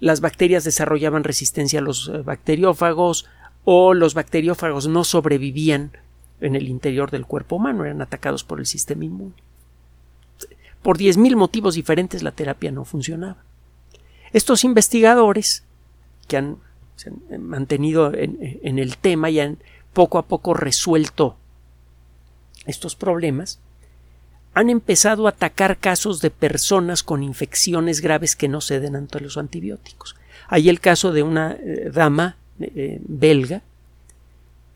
las 0.00 0.20
bacterias 0.20 0.64
desarrollaban 0.64 1.24
resistencia 1.24 1.80
a 1.80 1.82
los 1.82 2.24
bacteriófagos 2.24 3.26
o 3.64 3.94
los 3.94 4.14
bacteriófagos 4.14 4.86
no 4.88 5.04
sobrevivían 5.04 5.92
en 6.40 6.54
el 6.54 6.68
interior 6.68 7.10
del 7.10 7.26
cuerpo 7.26 7.56
humano, 7.56 7.84
eran 7.84 8.00
atacados 8.00 8.44
por 8.44 8.60
el 8.60 8.66
sistema 8.66 9.04
inmune. 9.04 9.34
Por 10.82 10.96
diez 10.98 11.16
mil 11.16 11.36
motivos 11.36 11.74
diferentes 11.74 12.22
la 12.22 12.32
terapia 12.32 12.70
no 12.70 12.84
funcionaba. 12.84 13.44
Estos 14.32 14.64
investigadores 14.64 15.64
que 16.26 16.36
han, 16.36 16.58
han 17.30 17.42
mantenido 17.42 18.12
en, 18.14 18.60
en 18.62 18.78
el 18.78 18.96
tema 18.96 19.30
y 19.30 19.40
han 19.40 19.58
poco 19.92 20.18
a 20.18 20.26
poco 20.26 20.54
resuelto 20.54 21.36
estos 22.66 22.94
problemas, 22.94 23.60
han 24.54 24.70
empezado 24.70 25.26
a 25.26 25.30
atacar 25.30 25.78
casos 25.78 26.20
de 26.20 26.30
personas 26.30 27.02
con 27.02 27.22
infecciones 27.22 28.00
graves 28.00 28.36
que 28.36 28.48
no 28.48 28.60
ceden 28.60 28.96
ante 28.96 29.20
los 29.20 29.36
antibióticos. 29.38 30.16
Hay 30.48 30.68
el 30.68 30.80
caso 30.80 31.12
de 31.12 31.22
una 31.22 31.52
eh, 31.52 31.90
dama 31.92 32.36
eh, 32.60 33.00
belga 33.06 33.62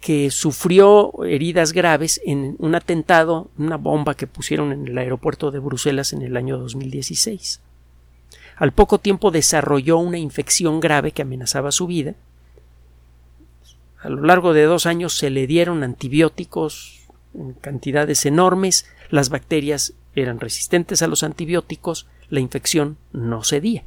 que 0.03 0.33
sufrió 0.33 1.13
heridas 1.25 1.73
graves 1.73 2.21
en 2.27 2.57
un 2.59 2.75
atentado, 2.75 3.49
una 3.57 3.77
bomba 3.77 4.15
que 4.15 4.27
pusieron 4.27 4.73
en 4.73 4.89
el 4.89 4.99
aeropuerto 4.99 5.53
de 5.53 5.61
Bruselas 5.61 6.13
en 6.13 6.23
el 6.23 6.37
año 6.37 6.59
2016. 6.59 7.61
Al 8.57 8.73
poco 8.73 8.99
tiempo 8.99 9.31
desarrolló 9.31 9.99
una 9.99 10.19
infección 10.19 10.81
grave 10.81 11.13
que 11.13 11.23
amenazaba 11.23 11.71
su 11.71 11.87
vida. 11.87 12.17
A 14.01 14.09
lo 14.09 14.23
largo 14.23 14.53
de 14.53 14.65
dos 14.65 14.87
años 14.87 15.17
se 15.17 15.31
le 15.31 15.47
dieron 15.47 15.85
antibióticos 15.85 17.07
en 17.33 17.53
cantidades 17.53 18.27
enormes, 18.27 18.87
las 19.09 19.31
bacterias 19.31 19.95
eran 20.17 20.41
resistentes 20.41 21.01
a 21.03 21.07
los 21.07 21.23
antibióticos, 21.23 22.09
la 22.29 22.41
infección 22.41 22.99
no 23.13 23.45
cedía 23.45 23.85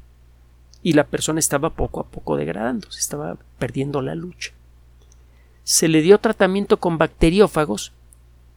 y 0.82 0.94
la 0.94 1.08
persona 1.08 1.40
estaba 1.40 1.72
poco 1.72 2.00
a 2.00 2.06
poco 2.06 2.38
degradando, 2.38 2.90
se 2.90 3.02
estaba 3.02 3.38
perdiendo 3.60 4.02
la 4.02 4.16
lucha. 4.16 4.54
Se 5.66 5.90
le 5.90 6.02
dio 6.02 6.20
tratamiento 6.20 6.80
con 6.80 6.98
bacteriófagos 6.98 7.92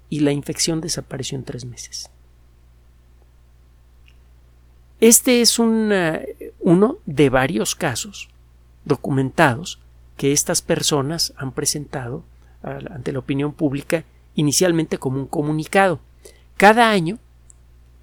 y 0.08 0.20
la 0.20 0.30
infección 0.30 0.80
desapareció 0.80 1.36
en 1.36 1.44
tres 1.44 1.64
meses. 1.64 2.10
Este 5.00 5.40
es 5.40 5.58
uno 5.58 6.98
de 7.06 7.30
varios 7.30 7.74
casos 7.74 8.28
documentados 8.84 9.80
que 10.16 10.32
estas 10.32 10.60
personas 10.62 11.32
han 11.36 11.52
presentado 11.52 12.24
ante 12.62 13.12
la 13.12 13.20
opinión 13.20 13.52
pública 13.52 14.04
inicialmente 14.34 14.98
como 14.98 15.18
un 15.18 15.26
comunicado. 15.26 16.00
Cada 16.56 16.90
año 16.90 17.18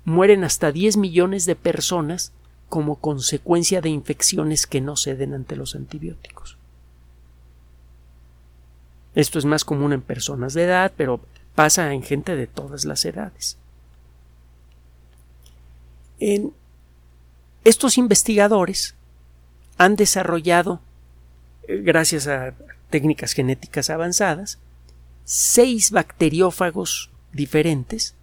mueren 0.04 0.44
hasta 0.44 0.72
10 0.72 0.98
millones 0.98 1.46
de 1.46 1.56
personas 1.56 2.32
como 2.70 2.96
consecuencia 2.96 3.82
de 3.82 3.90
infecciones 3.90 4.66
que 4.66 4.82
no 4.82 4.96
ceden 4.96 5.34
ante 5.34 5.56
los 5.56 5.76
antibióticos. 5.76 6.58
Esto 9.16 9.40
es 9.40 9.46
más 9.46 9.64
común 9.64 9.94
en 9.94 10.02
personas 10.02 10.54
de 10.54 10.66
edad, 10.66 10.92
pero 10.96 11.22
pasa 11.56 11.94
en 11.94 12.04
gente 12.04 12.36
de 12.36 12.48
todas 12.48 12.86
las 12.86 13.06
edades. 13.06 13.58
En 16.20 16.54
estos 17.64 17.98
investigadores 17.98 18.96
han 19.78 19.96
desarrollado, 19.96 20.82
eh, 21.68 21.78
gracias 21.78 22.28
a 22.28 22.54
técnicas 22.90 23.34
genéticas 23.34 23.90
avanzadas, 23.90 24.60
seis 25.24 25.92
bacteriófagos 25.92 27.10
diferentes 27.34 28.16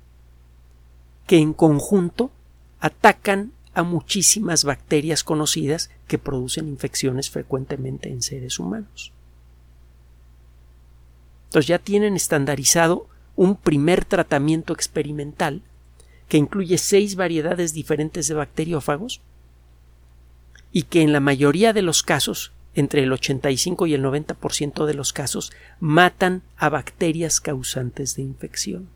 que 1.27 1.39
en 1.39 1.53
conjunto 1.53 2.31
atacan 2.81 3.53
a 3.75 3.83
muchísimas 3.83 4.65
bacterias 4.65 5.25
conocidas 5.25 5.91
que 6.07 6.19
producen 6.19 6.69
infecciones 6.69 7.31
frecuentemente 7.31 8.11
en 8.11 8.23
seres 8.23 8.59
humanos. 8.59 9.13
Entonces 11.52 11.68
ya 11.68 11.78
tienen 11.78 12.16
estandarizado 12.16 13.06
un 13.37 13.56
primer 13.56 14.06
tratamiento 14.06 14.73
experimental 14.73 15.61
que 16.26 16.38
incluye 16.38 16.78
seis 16.78 17.14
variedades 17.14 17.75
diferentes 17.75 18.26
de 18.26 18.32
bacteriófagos 18.32 19.21
y 20.73 20.85
que 20.85 21.02
en 21.02 21.12
la 21.12 21.21
mayoría 21.21 21.75
de 21.75 21.82
los 21.82 22.02
casos, 22.02 22.52
entre 22.75 23.02
el 23.02 23.12
85 23.12 23.87
y 23.87 23.92
el 23.92 24.02
90% 24.02 24.87
de 24.87 24.94
los 24.94 25.12
casos, 25.12 25.52
matan 25.78 26.40
a 26.56 26.71
bacterias 26.71 27.42
causantes 27.42 28.16
de 28.16 28.23
infección. 28.23 28.88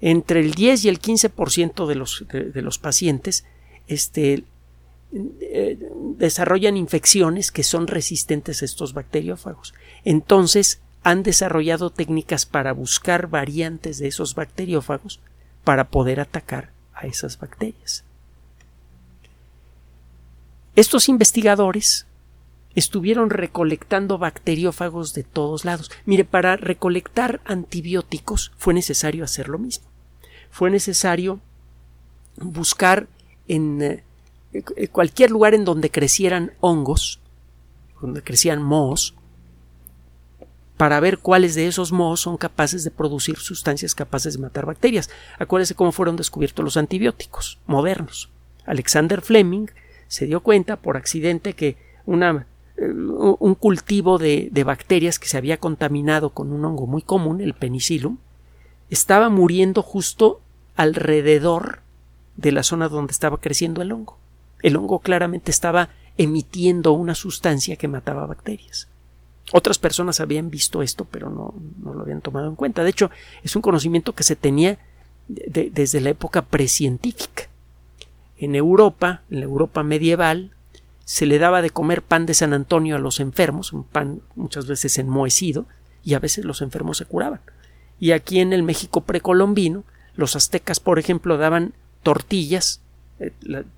Entre 0.00 0.40
el 0.40 0.50
10 0.50 0.84
y 0.84 0.88
el 0.88 1.00
15% 1.00 1.86
de 1.86 1.94
los, 1.94 2.24
de, 2.28 2.62
los 2.62 2.78
pacientes 2.80 3.44
este, 3.86 4.42
eh, 5.12 5.78
desarrollan 6.16 6.76
infecciones 6.76 7.50
que 7.50 7.62
son 7.62 7.86
resistentes 7.86 8.62
a 8.62 8.64
estos 8.64 8.92
bacteriófagos. 8.92 9.74
Entonces, 10.04 10.80
han 11.02 11.22
desarrollado 11.22 11.90
técnicas 11.90 12.46
para 12.46 12.72
buscar 12.72 13.28
variantes 13.28 13.98
de 13.98 14.08
esos 14.08 14.34
bacteriófagos 14.34 15.20
para 15.62 15.88
poder 15.88 16.20
atacar 16.20 16.70
a 16.94 17.06
esas 17.06 17.38
bacterias. 17.38 18.04
Estos 20.74 21.08
investigadores 21.08 22.06
estuvieron 22.74 23.30
recolectando 23.30 24.18
bacteriófagos 24.18 25.14
de 25.14 25.22
todos 25.22 25.64
lados. 25.64 25.90
Mire, 26.04 26.24
para 26.24 26.56
recolectar 26.56 27.40
antibióticos 27.44 28.52
fue 28.58 28.74
necesario 28.74 29.24
hacer 29.24 29.48
lo 29.48 29.58
mismo. 29.58 29.86
Fue 30.50 30.70
necesario 30.70 31.40
buscar 32.36 33.08
en 33.48 33.82
eh, 33.82 34.04
cualquier 34.92 35.30
lugar 35.30 35.54
en 35.54 35.64
donde 35.64 35.90
crecieran 35.90 36.52
hongos, 36.60 37.20
donde 38.00 38.22
crecían 38.22 38.62
mohos, 38.62 39.14
para 40.76 41.00
ver 41.00 41.18
cuáles 41.18 41.54
de 41.54 41.66
esos 41.66 41.92
mohos 41.92 42.20
son 42.20 42.36
capaces 42.36 42.84
de 42.84 42.90
producir 42.90 43.38
sustancias 43.38 43.94
capaces 43.94 44.34
de 44.34 44.42
matar 44.42 44.66
bacterias. 44.66 45.10
Acuérdense 45.38 45.74
cómo 45.74 45.92
fueron 45.92 46.16
descubiertos 46.16 46.64
los 46.64 46.76
antibióticos 46.76 47.58
modernos. 47.66 48.30
Alexander 48.66 49.22
Fleming 49.22 49.68
se 50.08 50.26
dio 50.26 50.40
cuenta 50.40 50.76
por 50.76 50.96
accidente 50.96 51.54
que 51.54 51.76
eh, 52.06 52.14
un 52.78 53.54
cultivo 53.54 54.18
de, 54.18 54.48
de, 54.52 54.64
bacterias 54.64 55.18
que 55.18 55.28
se 55.28 55.38
había 55.38 55.56
contaminado 55.56 56.30
con 56.30 56.52
un 56.52 56.64
hongo 56.64 56.86
muy 56.86 57.02
común, 57.02 57.40
el 57.40 57.54
penicillum, 57.54 58.18
estaba 58.90 59.30
muriendo 59.30 59.82
justo 59.82 60.40
alrededor 60.76 61.80
de 62.36 62.52
la 62.52 62.62
zona 62.62 62.88
donde 62.88 63.12
estaba 63.12 63.38
creciendo 63.38 63.80
el 63.80 63.92
hongo. 63.92 64.18
El 64.66 64.74
hongo 64.74 64.98
claramente 64.98 65.52
estaba 65.52 65.90
emitiendo 66.18 66.90
una 66.90 67.14
sustancia 67.14 67.76
que 67.76 67.86
mataba 67.86 68.26
bacterias. 68.26 68.88
Otras 69.52 69.78
personas 69.78 70.18
habían 70.18 70.50
visto 70.50 70.82
esto, 70.82 71.04
pero 71.08 71.30
no, 71.30 71.54
lo 71.84 72.00
habían 72.00 72.20
tomado 72.20 72.48
en 72.48 72.56
cuenta. 72.56 72.82
De 72.82 72.90
hecho, 72.90 73.08
es 73.44 73.54
un 73.54 73.62
conocimiento 73.62 74.16
que 74.16 74.24
se 74.24 74.34
tenía 74.34 74.80
desde 75.28 76.00
la 76.00 76.10
época 76.10 76.42
precientífica. 76.42 77.44
En 78.38 78.56
Europa, 78.56 79.22
en 79.30 79.38
la 79.38 79.44
Europa 79.44 79.84
medieval, 79.84 80.50
se 81.04 81.26
le 81.26 81.38
daba 81.38 81.62
de 81.62 81.70
comer 81.70 82.02
pan 82.02 82.26
de 82.26 82.34
San 82.34 82.52
Antonio 82.52 82.96
a 82.96 82.98
los 82.98 83.20
enfermos, 83.20 83.72
un 83.72 83.84
pan 83.84 84.20
muchas 84.34 84.66
veces 84.66 84.98
enmohecido, 84.98 85.66
y 86.02 86.14
a 86.14 86.18
veces 86.18 86.44
los 86.44 86.60
enfermos 86.60 86.96
se 86.96 87.04
curaban. 87.04 87.40
Y 88.00 88.10
aquí 88.10 88.40
en 88.40 88.52
el 88.52 88.64
México 88.64 89.02
precolombino, 89.02 89.84
los 90.16 90.34
aztecas, 90.34 90.80
por 90.80 90.98
ejemplo, 90.98 91.38
daban 91.38 91.72
tortillas 92.02 92.80
eh, 93.18 93.32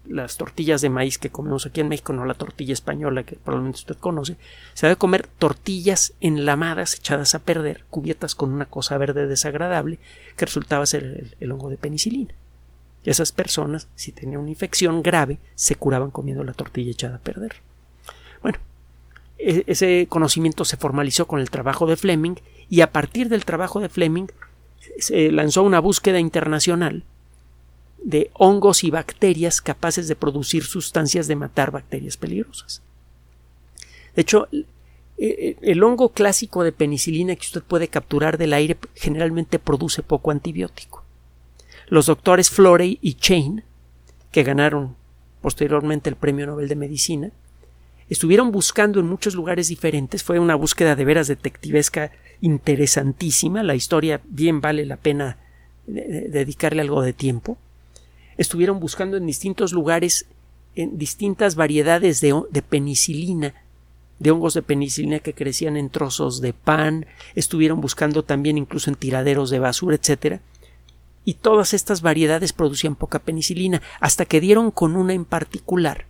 las 0.09 0.37
tortillas 0.37 0.81
de 0.81 0.91
maíz 0.91 1.17
que 1.17 1.31
comemos 1.31 1.65
aquí 1.65 1.81
en 1.81 1.89
México, 1.89 2.13
no 2.13 2.25
la 2.25 2.35
tortilla 2.35 2.73
española 2.73 3.23
que 3.23 3.37
probablemente 3.37 3.79
usted 3.79 3.97
conoce, 3.97 4.37
se 4.75 4.87
debe 4.87 4.97
comer 4.97 5.29
tortillas 5.29 6.13
enlamadas, 6.21 6.95
echadas 6.95 7.37
a 7.37 7.39
perder, 7.39 7.85
cubiertas 7.89 8.35
con 8.35 8.53
una 8.53 8.67
cosa 8.67 8.99
verde 8.99 9.29
desagradable 9.29 10.01
que 10.37 10.47
resultaba 10.47 10.87
ser 10.87 11.37
el, 11.39 11.53
hongo 11.53 11.71
de 11.71 11.77
penicilina. 11.77 12.35
Esas 13.05 13.31
personas, 13.31 13.87
si 13.95 14.11
tenían 14.11 14.41
una 14.41 14.51
infección 14.51 15.05
grave, 15.05 15.39
se 15.55 15.77
curaban 15.77 16.11
comiendo 16.11 16.43
la 16.43 16.53
tortilla 16.53 16.91
echada 16.91 17.17
a 17.17 17.21
perder. 17.21 17.55
Bueno, 18.43 18.59
e, 19.39 19.63
ese 19.69 20.09
conocimiento 20.09 20.65
se 20.65 20.77
formalizó 20.77 21.29
con 21.29 21.39
el 21.39 21.51
trabajo 21.51 21.87
de 21.87 21.97
Fleming 21.97 22.35
y 22.69 22.81
a 22.81 22.91
partir 22.91 23.29
del 23.29 23.45
trabajo 23.45 23.79
de 23.79 23.89
Fleming 23.89 24.27
se 24.99 25.31
lanzó 25.31 25.63
una 25.63 25.79
búsqueda 25.79 26.19
internacional 26.19 27.05
de 28.03 28.31
hongos 28.35 28.85
y 28.85 28.91
bacterias 28.91 29.61
capaces 29.61 30.09
de 30.09 30.17
producir 30.17 30.65
sustancias 30.65 31.27
de 31.27 31.37
matar 31.37 31.71
bacterias 31.71 32.17
peligrosas. 32.17 32.83
De 34.15 34.23
hecho, 34.23 34.49
eh, 34.53 34.65
eh, 35.19 35.57
el 35.63 35.83
hongo 35.83 36.11
clásico 36.11 36.65
de 36.65 36.73
penicilina 36.73 37.35
que 37.35 37.47
usted 37.47 37.63
puede 37.63 37.89
capturar 37.89 38.39
del 38.39 38.53
aire 38.53 38.77
generalmente 38.95 39.59
produce 39.59 40.03
poco 40.03 40.31
antibiótico. 40.31 41.05
Los 41.89 42.07
doctores 42.07 42.51
Florey 42.51 42.99
y 43.01 43.15
Chain, 43.15 43.65
que 44.31 44.43
ganaron 44.43 44.97
posteriormente 45.41 46.11
el 46.11 46.17
Premio 46.17 46.47
Nobel 46.47 46.69
de 46.69 46.77
Medicina, 46.77 47.33
estuvieron 48.09 48.53
buscando 48.53 49.01
en 49.01 49.07
muchos 49.07 49.35
lugares 49.35 49.69
diferentes. 49.69 50.23
Fue 50.23 50.39
una 50.39 50.55
búsqueda 50.55 50.97
de 50.97 51.05
veras 51.05 51.29
detectivesca 51.29 52.13
interesantísima. 52.41 53.63
La 53.63 53.75
historia 53.75 54.21
bien 54.25 54.61
vale 54.61 54.85
la 54.87 54.97
pena 54.97 55.39
eh, 55.87 56.27
dedicarle 56.31 56.83
algo 56.83 57.03
de 57.03 57.13
tiempo 57.13 57.59
estuvieron 58.39 58.81
buscando 58.81 59.17
en 59.17 59.27
distintos 59.27 59.73
lugares 59.73 60.27
en 60.79 60.97
distintas 60.97 61.57
variedades 61.57 62.21
de, 62.21 62.63
penicilina, 62.63 63.53
de 64.21 64.31
hongos 64.31 64.55
de 64.55 64.63
penicilina 64.63 65.19
que 65.19 65.35
crecían 65.35 65.77
en 65.77 65.91
trozos 65.91 66.41
de 66.41 66.53
pan, 66.53 67.07
estuvieron 67.35 67.81
buscando 67.81 68.23
también 68.23 68.57
incluso 68.57 68.89
en 68.89 68.97
tiraderos 68.97 69.51
de 69.51 69.59
basura, 69.59 69.97
etcétera, 69.97 70.41
y 71.25 71.35
todas 71.35 71.75
estas 71.75 72.01
variedades 72.01 72.53
producían 72.53 72.95
poca 72.95 73.19
penicilina, 73.19 73.83
hasta 73.99 74.25
que 74.25 74.41
dieron 74.41 74.71
con 74.71 74.95
una 74.95 75.15
en 75.15 75.25
particular 75.25 76.07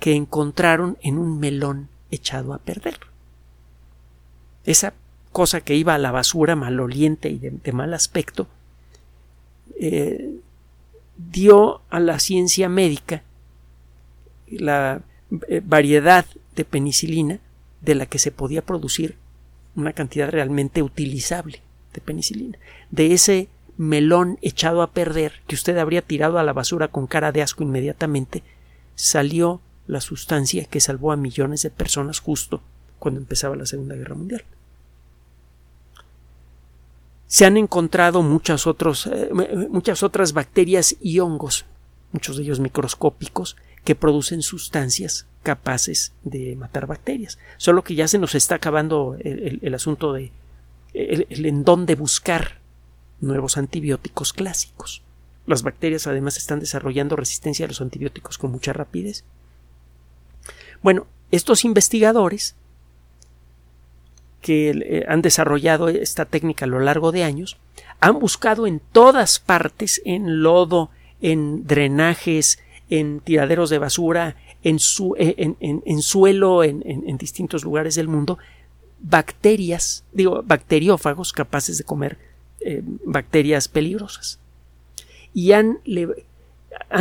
que 0.00 0.14
encontraron 0.14 0.96
en 1.02 1.18
un 1.18 1.38
melón 1.38 1.88
echado 2.10 2.54
a 2.54 2.58
perder. 2.58 2.98
Esa 4.64 4.94
cosa 5.30 5.60
que 5.60 5.76
iba 5.76 5.94
a 5.94 5.98
la 5.98 6.10
basura 6.10 6.56
maloliente 6.56 7.28
y 7.28 7.38
de, 7.38 7.72
mal 7.72 7.92
aspecto, 7.92 8.48
eh, 9.78 10.36
dio 11.16 11.82
a 11.90 12.00
la 12.00 12.18
ciencia 12.18 12.68
médica 12.68 13.22
la 14.48 15.02
eh, 15.48 15.60
variedad 15.64 16.26
de 16.54 16.64
penicilina 16.64 17.38
de 17.80 17.94
la 17.94 18.06
que 18.06 18.18
se 18.18 18.32
podía 18.32 18.62
producir 18.62 19.16
una 19.74 19.92
cantidad 19.92 20.30
realmente 20.30 20.82
utilizable 20.82 21.62
de 21.92 22.00
penicilina. 22.00 22.58
De 22.90 23.12
ese 23.12 23.48
melón 23.76 24.38
echado 24.40 24.82
a 24.82 24.92
perder 24.92 25.42
que 25.46 25.54
usted 25.54 25.76
habría 25.76 26.02
tirado 26.02 26.38
a 26.38 26.42
la 26.42 26.52
basura 26.52 26.88
con 26.88 27.06
cara 27.06 27.32
de 27.32 27.42
asco 27.42 27.62
inmediatamente, 27.62 28.42
salió 28.94 29.60
la 29.86 30.00
sustancia 30.00 30.64
que 30.64 30.80
salvó 30.80 31.12
a 31.12 31.16
millones 31.16 31.62
de 31.62 31.70
personas 31.70 32.20
justo 32.20 32.62
cuando 32.98 33.20
empezaba 33.20 33.56
la 33.56 33.66
Segunda 33.66 33.94
Guerra 33.94 34.14
Mundial 34.14 34.44
se 37.26 37.44
han 37.44 37.56
encontrado 37.56 38.20
eh, 38.20 39.30
muchas 39.70 40.02
otras 40.02 40.32
bacterias 40.32 40.96
y 41.00 41.18
hongos, 41.20 41.66
muchos 42.12 42.36
de 42.36 42.44
ellos 42.44 42.60
microscópicos, 42.60 43.56
que 43.84 43.94
producen 43.94 44.42
sustancias 44.42 45.26
capaces 45.42 46.12
de 46.24 46.56
matar 46.56 46.86
bacterias. 46.86 47.38
Solo 47.56 47.84
que 47.84 47.94
ya 47.94 48.08
se 48.08 48.18
nos 48.18 48.34
está 48.34 48.56
acabando 48.56 49.16
el, 49.20 49.74
asunto 49.74 50.12
de 50.12 50.32
el, 50.92 51.26
en 51.30 51.62
dónde 51.62 51.94
buscar 51.94 52.58
nuevos 53.20 53.56
antibióticos 53.56 54.32
clásicos. 54.32 55.02
Las 55.46 55.62
bacterias 55.62 56.08
además 56.08 56.36
están 56.36 56.58
desarrollando 56.58 57.14
resistencia 57.14 57.64
a 57.64 57.68
los 57.68 57.80
antibióticos 57.80 58.38
con 58.38 58.50
mucha 58.50 58.72
rapidez. 58.72 59.24
Bueno, 60.82 61.06
estos 61.30 61.64
investigadores 61.64 62.56
que 64.46 64.70
eh, 64.70 65.04
han 65.08 65.22
desarrollado 65.22 65.88
esta 65.88 66.24
técnica 66.24 66.66
a 66.66 66.68
lo 66.68 66.78
largo 66.78 67.10
de 67.10 67.24
años, 67.24 67.56
han 67.98 68.20
buscado 68.20 68.68
en 68.68 68.80
todas 68.92 69.40
partes, 69.40 70.00
en 70.04 70.40
lodo, 70.40 70.90
en 71.20 71.66
drenajes, 71.66 72.60
en 72.88 73.18
tiraderos 73.18 73.70
de 73.70 73.78
basura, 73.78 74.36
en, 74.62 74.76
eh, 74.76 76.00
suelo, 76.00 76.62
en, 76.62 77.18
distintos 77.18 77.64
lugares 77.64 77.96
del 77.96 78.06
mundo, 78.06 78.38
bacterias, 79.00 80.04
digo, 80.12 80.44
bacteriófagos 80.44 81.32
capaces 81.32 81.76
de 81.78 81.82
comer 81.82 82.16
eh, 82.60 82.82
bacterias 82.84 83.66
peligrosas. 83.66 84.38
Y 85.34 85.50
han 85.50 85.80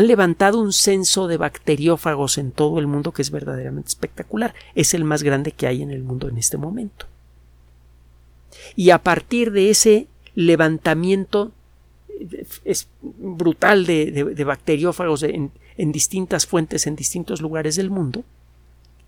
levantado 0.02 0.60
un 0.60 0.74
censo 0.74 1.28
de 1.28 1.38
bacteriófagos 1.38 2.40
en 2.40 2.50
todo 2.52 2.80
el 2.80 2.88
mundo 2.88 3.12
que 3.12 3.22
es 3.22 3.30
verdaderamente 3.30 3.90
espectacular. 3.90 4.56
Es 4.74 4.96
el 4.96 5.04
más 5.04 5.22
grande 5.22 5.52
que 5.52 5.68
hay 5.68 5.84
en 5.84 5.92
el 5.92 6.02
mundo 6.02 6.28
en 6.28 6.40
este 6.40 6.58
momento. 6.58 7.06
Y 8.76 8.90
a 8.90 9.00
partir 9.00 9.52
de 9.52 9.70
ese 9.70 10.08
levantamiento 10.36 11.52
es 12.64 12.88
brutal 13.02 13.86
de, 13.86 14.44
bacteriófagos 14.46 15.24
en, 15.24 15.52
en 15.78 15.92
distintas 15.92 16.46
fuentes 16.46 16.88
en 16.88 16.96
distintos 16.96 17.42
lugares 17.42 17.76
del 17.76 17.90
mundo, 17.90 18.24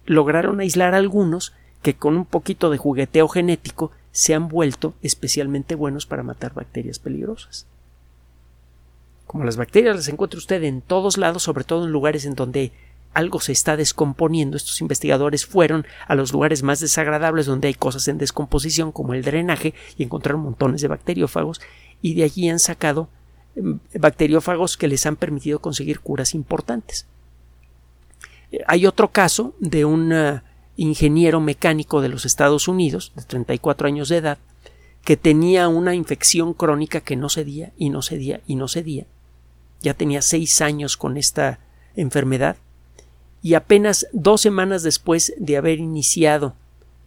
lograron 0.06 0.60
aislar 0.60 0.94
algunos 0.94 1.54
que 1.82 1.96
con 1.96 2.16
un 2.16 2.26
poquito 2.26 2.70
de 2.70 2.78
jugueteo 2.78 3.28
genético 3.28 3.92
se 4.12 4.34
han 4.34 4.48
vuelto 4.48 4.96
especialmente 5.02 5.76
buenos 5.76 6.06
para 6.06 6.24
matar 6.24 6.54
bacterias 6.54 7.00
peligrosas. 7.00 7.68
Como 9.28 9.44
las 9.44 9.58
bacterias 9.58 9.96
las 9.96 10.08
encuentra 10.08 10.38
usted 10.38 10.64
en 10.64 10.82
todos 10.82 11.18
lados, 11.18 11.44
sobre 11.44 11.66
todo 11.66 11.86
en 11.86 11.92
lugares 11.92 12.26
en 12.26 12.34
donde 12.34 12.72
algo 13.14 13.40
se 13.40 13.52
está 13.52 13.78
descomponiendo, 13.78 14.58
estos 14.58 14.82
investigadores 14.82 15.46
fueron 15.46 15.86
a 16.08 16.16
los 16.16 16.32
lugares 16.32 16.62
más 16.64 16.80
desagradables 16.80 17.46
donde 17.46 17.68
hay 17.68 17.74
cosas 17.74 18.08
en 18.08 18.18
descomposición 18.18 18.92
como 18.92 19.14
el 19.14 19.24
drenaje 19.24 19.74
y 19.98 20.04
encontraron 20.04 20.42
montones 20.42 20.82
de 20.82 20.88
bacteriófagos 20.88 21.60
y 22.02 22.14
de 22.14 22.24
allí 22.24 22.48
han 22.48 22.60
sacado 22.60 23.10
em, 23.56 23.80
bacteriófagos 23.96 24.78
que 24.78 24.88
les 24.88 25.06
han 25.06 25.16
permitido 25.16 25.60
conseguir 25.60 26.00
curas 26.00 26.36
importantes. 26.36 27.08
Eh, 28.52 28.60
hay 28.68 28.86
otro 28.86 29.08
caso 29.08 29.56
de 29.60 29.86
un 29.86 30.14
eh, 30.14 30.42
ingeniero 30.76 31.42
mecánico 31.42 32.02
de 32.02 32.10
los 32.10 32.26
Estados 32.26 32.68
Unidos, 32.68 33.14
de 33.16 33.24
34 33.24 33.88
años 33.88 34.10
de 34.10 34.18
edad, 34.18 34.38
que 35.04 35.18
tenía 35.18 35.68
una 35.70 35.96
infección 35.96 36.54
crónica 36.54 37.02
que 37.02 37.16
no 37.16 37.30
cedía 37.30 37.72
y 37.78 37.90
no 37.90 38.02
cedía 38.02 38.42
y 38.46 38.56
no 38.56 38.68
cedía. 38.68 39.06
Ya 39.82 39.94
tenía 39.94 40.22
seis 40.22 40.62
años 40.62 40.98
con 40.98 41.18
esta 41.18 41.60
enfermedad 41.96 42.58
y 43.42 43.54
apenas 43.54 44.08
dos 44.12 44.42
semanas 44.42 44.84
después 44.84 45.34
de 45.38 45.58
haber 45.58 45.80
iniciado 45.80 46.56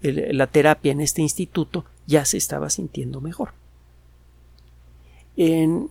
la 0.00 0.46
terapia 0.46 0.92
en 0.92 1.00
este 1.00 1.20
instituto 1.22 1.84
ya 2.06 2.24
se 2.24 2.38
estaba 2.38 2.70
sintiendo 2.70 3.20
mejor. 3.20 3.52
En, 5.36 5.88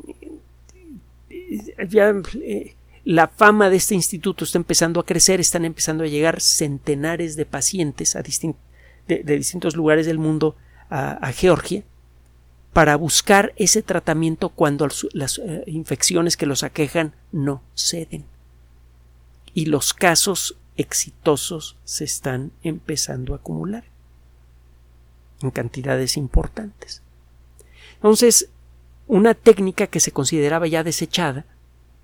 ya, 1.88 2.13
eh, 2.41 2.75
la 3.06 3.28
fama 3.28 3.69
de 3.69 3.78
este 3.78 3.95
instituto 3.95 4.43
está 4.43 4.58
empezando 4.58 4.99
a 4.99 5.06
crecer, 5.06 5.39
están 5.39 5.65
empezando 5.65 6.04
a 6.04 6.08
llegar 6.08 6.41
centenares 6.41 7.36
de 7.36 7.45
pacientes 7.45 8.17
de, 9.08 9.23
distintos 9.23 9.75
lugares 9.75 10.06
del 10.06 10.19
mundo 10.19 10.56
a, 10.89 11.32
Georgia 11.32 11.84
para 12.73 12.95
buscar 12.95 13.54
ese 13.56 13.82
tratamiento 13.82 14.49
cuando 14.49 14.88
las 15.13 15.39
eh, 15.39 15.63
infecciones 15.67 16.38
que 16.38 16.45
los 16.45 16.63
aquejan 16.63 17.13
no 17.32 17.62
ceden. 17.75 18.25
Y 19.53 19.65
los 19.65 19.93
casos 19.93 20.57
exitosos 20.77 21.75
se 21.83 22.03
están 22.03 22.51
empezando 22.63 23.33
a 23.33 23.38
acumular 23.38 23.83
en 25.41 25.51
cantidades 25.51 26.17
importantes. 26.17 27.01
Entonces, 27.95 28.49
una 29.07 29.33
técnica 29.33 29.88
que 29.88 29.99
se 29.99 30.12
consideraba 30.12 30.67
ya 30.67 30.83
desechada 30.83 31.45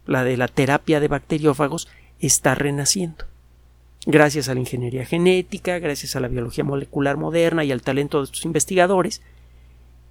la 0.05 0.23
de 0.23 0.37
la 0.37 0.47
terapia 0.47 0.99
de 0.99 1.07
bacteriófagos, 1.07 1.87
está 2.19 2.55
renaciendo. 2.55 3.25
Gracias 4.05 4.49
a 4.49 4.53
la 4.53 4.59
ingeniería 4.59 5.05
genética, 5.05 5.79
gracias 5.79 6.15
a 6.15 6.19
la 6.19 6.27
biología 6.27 6.63
molecular 6.63 7.17
moderna 7.17 7.63
y 7.63 7.71
al 7.71 7.81
talento 7.81 8.19
de 8.19 8.25
estos 8.25 8.45
investigadores, 8.45 9.21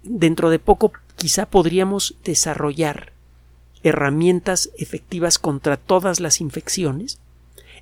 dentro 0.03 0.49
de 0.49 0.59
poco 0.59 0.91
quizá 1.15 1.45
podríamos 1.45 2.15
desarrollar 2.23 3.13
herramientas 3.83 4.71
efectivas 4.77 5.39
contra 5.39 5.77
todas 5.77 6.19
las 6.19 6.41
infecciones. 6.41 7.19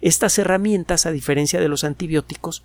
Estas 0.03 0.37
herramientas, 0.37 1.05
a 1.05 1.11
diferencia 1.11 1.61
de 1.61 1.69
los 1.69 1.85
antibióticos, 1.85 2.63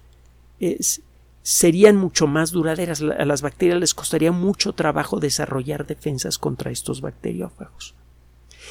serían 1.42 1.96
mucho 1.96 2.26
más 2.26 2.50
duraderas. 2.50 3.00
A 3.00 3.24
las 3.24 3.42
bacterias 3.42 3.78
les 3.78 3.94
costaría 3.94 4.32
mucho 4.32 4.72
trabajo 4.72 5.20
desarrollar 5.20 5.86
defensas 5.86 6.36
contra 6.36 6.72
estos 6.72 7.00
bacteriófagos 7.00 7.94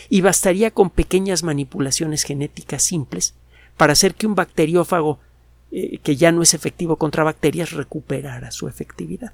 y 0.10 0.20
bastaría 0.20 0.72
con 0.72 0.90
pequeñas 0.90 1.44
manipulaciones 1.44 2.24
genéticas 2.24 2.84
simples 2.84 3.36
para 3.78 3.94
hacer 3.94 4.16
que 4.16 4.28
un 4.28 4.36
bacteriófago 4.36 5.20
eh, 5.72 6.00
que 6.00 6.18
ya 6.18 6.34
no 6.34 6.42
es 6.42 6.54
efectivo 6.54 6.98
contra 6.98 7.24
bacterias 7.24 7.72
recuperara 7.72 8.52
su 8.52 8.68
efectividad. 8.68 9.32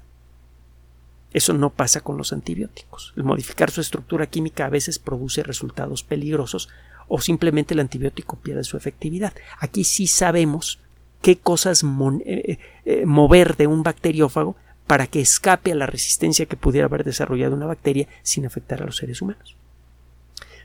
Eso 1.32 1.54
no 1.54 1.70
pasa 1.70 2.02
con 2.02 2.16
los 2.16 2.32
antibióticos. 2.32 3.12
El 3.16 3.24
modificar 3.24 3.72
su 3.72 3.80
estructura 3.80 4.28
química 4.28 4.66
a 4.66 4.70
veces 4.70 5.00
produce 5.00 5.42
resultados 5.42 6.04
peligrosos 6.04 6.68
o 7.08 7.20
simplemente 7.20 7.74
el 7.74 7.80
antibiótico 7.80 8.36
pierde 8.36 8.64
su 8.64 8.76
efectividad. 8.76 9.32
Aquí 9.58 9.84
sí 9.84 10.06
sabemos 10.06 10.80
qué 11.22 11.38
cosas 11.38 11.84
eh, 12.24 12.58
eh, 12.84 13.06
mover 13.06 13.56
de 13.56 13.66
un 13.66 13.82
bacteriófago 13.82 14.56
para 14.86 15.06
que 15.06 15.20
escape 15.20 15.72
a 15.72 15.74
la 15.74 15.86
resistencia 15.86 16.46
que 16.46 16.56
pudiera 16.56 16.86
haber 16.86 17.04
desarrollado 17.04 17.54
una 17.54 17.66
bacteria 17.66 18.08
sin 18.22 18.44
afectar 18.44 18.82
a 18.82 18.86
los 18.86 18.96
seres 18.96 19.22
humanos. 19.22 19.56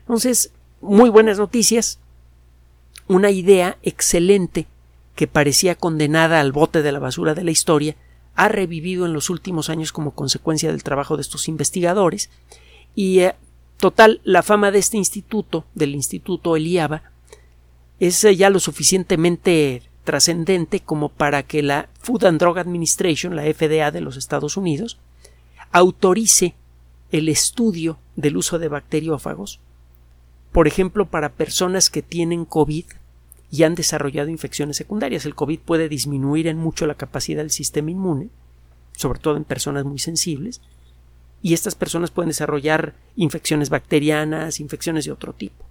Entonces, 0.01 0.51
muy 0.81 1.09
buenas 1.09 1.37
noticias. 1.37 1.99
Una 3.07 3.31
idea 3.31 3.77
excelente 3.83 4.67
que 5.15 5.27
parecía 5.27 5.75
condenada 5.75 6.39
al 6.39 6.51
bote 6.51 6.81
de 6.81 6.91
la 6.91 6.99
basura 6.99 7.33
de 7.33 7.43
la 7.43 7.51
historia 7.51 7.95
ha 8.35 8.47
revivido 8.47 9.05
en 9.05 9.13
los 9.13 9.29
últimos 9.29 9.69
años 9.69 9.91
como 9.91 10.11
consecuencia 10.11 10.71
del 10.71 10.83
trabajo 10.83 11.17
de 11.17 11.21
estos 11.21 11.47
investigadores 11.47 12.29
y 12.95 13.19
eh, 13.19 13.35
total 13.79 14.21
la 14.23 14.43
fama 14.43 14.71
de 14.71 14.79
este 14.79 14.97
instituto, 14.97 15.65
del 15.73 15.95
Instituto 15.95 16.55
Eliaba, 16.55 17.03
es 17.99 18.23
eh, 18.23 18.35
ya 18.35 18.49
lo 18.49 18.59
suficientemente 18.59 19.83
trascendente 20.03 20.79
como 20.79 21.09
para 21.09 21.43
que 21.43 21.61
la 21.61 21.89
Food 21.99 22.25
and 22.25 22.39
Drug 22.39 22.57
Administration, 22.59 23.35
la 23.35 23.43
FDA 23.43 23.91
de 23.91 24.01
los 24.01 24.17
Estados 24.17 24.57
Unidos, 24.57 24.99
autorice 25.71 26.55
el 27.11 27.29
estudio 27.29 27.99
del 28.15 28.37
uso 28.37 28.59
de 28.59 28.67
bacteriófagos 28.69 29.59
por 30.51 30.67
ejemplo, 30.67 31.05
para 31.05 31.33
personas 31.33 31.89
que 31.89 32.01
tienen 32.01 32.45
COVID 32.45 32.85
y 33.51 33.63
han 33.63 33.75
desarrollado 33.75 34.29
infecciones 34.29 34.77
secundarias. 34.77 35.25
El 35.25 35.35
COVID 35.35 35.59
puede 35.59 35.89
disminuir 35.89 36.47
en 36.47 36.57
mucho 36.57 36.87
la 36.87 36.95
capacidad 36.95 37.41
del 37.41 37.51
sistema 37.51 37.91
inmune, 37.91 38.29
sobre 38.95 39.19
todo 39.19 39.37
en 39.37 39.43
personas 39.43 39.85
muy 39.85 39.99
sensibles, 39.99 40.61
y 41.41 41.53
estas 41.53 41.75
personas 41.75 42.11
pueden 42.11 42.29
desarrollar 42.29 42.95
infecciones 43.15 43.69
bacterianas, 43.69 44.59
infecciones 44.59 45.05
de 45.05 45.11
otro 45.11 45.33
tipo. 45.33 45.65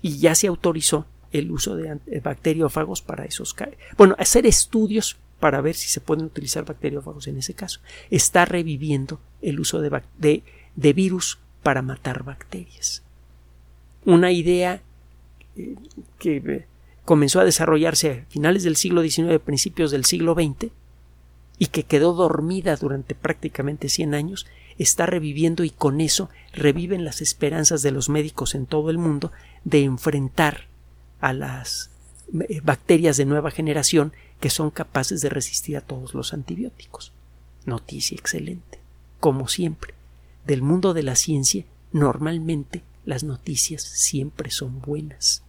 Y 0.00 0.18
ya 0.18 0.34
se 0.34 0.48
autorizó 0.48 1.06
el 1.30 1.50
uso 1.50 1.76
de 1.76 2.20
bacteriófagos 2.20 3.02
para 3.02 3.24
esos 3.24 3.54
casos. 3.54 3.74
Bueno, 3.96 4.16
hacer 4.18 4.46
estudios 4.46 5.16
para 5.40 5.60
ver 5.60 5.74
si 5.74 5.88
se 5.88 6.00
pueden 6.00 6.26
utilizar 6.26 6.64
bacteriófagos 6.64 7.26
en 7.26 7.38
ese 7.38 7.54
caso. 7.54 7.80
Está 8.10 8.44
reviviendo 8.44 9.20
el 9.40 9.60
uso 9.60 9.80
de, 9.80 10.42
de 10.76 10.92
virus 10.92 11.38
para 11.62 11.82
matar 11.82 12.24
bacterias 12.24 13.02
una 14.04 14.32
idea 14.32 14.82
eh, 15.56 15.74
que 16.18 16.36
eh, 16.36 16.66
comenzó 17.04 17.40
a 17.40 17.44
desarrollarse 17.44 18.10
a 18.10 18.30
finales 18.30 18.62
del 18.62 18.76
siglo 18.76 19.02
XIX, 19.02 19.38
principios 19.44 19.90
del 19.90 20.04
siglo 20.04 20.34
XX, 20.34 20.70
y 21.62 21.66
que 21.66 21.84
quedó 21.84 22.12
dormida 22.12 22.74
durante 22.74 23.14
prácticamente 23.14 23.88
100 23.88 24.14
años, 24.14 24.48
está 24.78 25.06
reviviendo 25.06 25.62
y 25.62 25.70
con 25.70 26.00
eso 26.00 26.28
reviven 26.52 27.04
las 27.04 27.20
esperanzas 27.20 27.82
de 27.82 27.92
los 27.92 28.08
médicos 28.08 28.56
en 28.56 28.66
todo 28.66 28.90
el 28.90 28.98
mundo 28.98 29.30
de 29.62 29.84
enfrentar 29.84 30.66
a 31.20 31.32
las 31.32 31.90
eh, 32.48 32.60
bacterias 32.64 33.16
de 33.16 33.26
nueva 33.26 33.52
generación 33.52 34.12
que 34.40 34.50
son 34.50 34.72
capaces 34.72 35.20
de 35.20 35.28
resistir 35.28 35.76
a 35.76 35.82
todos 35.82 36.14
los 36.14 36.34
antibióticos. 36.34 37.12
Noticia 37.64 38.16
excelente. 38.16 38.80
Como 39.20 39.46
siempre, 39.46 39.94
del 40.44 40.62
mundo 40.62 40.94
de 40.94 41.04
la 41.04 41.14
ciencia, 41.14 41.64
normalmente 41.92 42.82
las 43.04 43.22
noticias 43.22 43.84
siempre 43.84 44.50
son 44.50 44.80
buenas. 44.80 45.44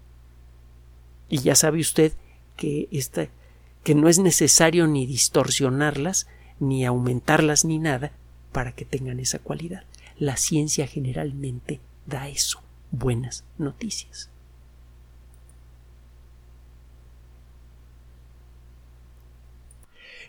Y 1.28 1.40
ya 1.40 1.56
sabe 1.56 1.80
usted 1.80 2.14
que, 2.56 2.88
esta, 2.92 3.30
que 3.84 3.96
no 3.96 4.10
es 4.10 4.20
necesario 4.20 4.88
ni 4.88 5.06
distorsionarlas, 5.06 6.28
ni 6.60 6.86
aumentarlas, 6.86 7.66
ni 7.66 7.80
nada, 7.80 8.12
para 8.52 8.72
que 8.72 8.86
tengan 8.86 9.20
esa 9.20 9.40
cualidad. 9.40 9.84
La 10.18 10.38
ciencia 10.38 10.88
generalmente 10.88 11.82
da 12.06 12.30
eso, 12.30 12.62
buenas 12.92 13.44
noticias. 13.58 14.30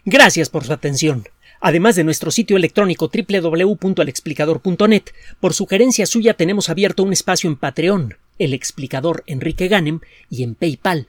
Gracias 0.04 0.50
por 0.50 0.64
su 0.64 0.72
atención 0.72 1.24
además 1.64 1.96
de 1.96 2.04
nuestro 2.04 2.30
sitio 2.30 2.58
electrónico 2.58 3.10
www.alexplicador.net. 3.10 5.02
Por 5.40 5.54
sugerencia 5.54 6.04
suya 6.04 6.34
tenemos 6.34 6.68
abierto 6.68 7.02
un 7.02 7.14
espacio 7.14 7.48
en 7.48 7.56
Patreon, 7.56 8.18
el 8.38 8.52
explicador 8.52 9.24
Enrique 9.26 9.68
Ganem, 9.68 10.00
y 10.28 10.42
en 10.42 10.56
PayPal, 10.56 11.08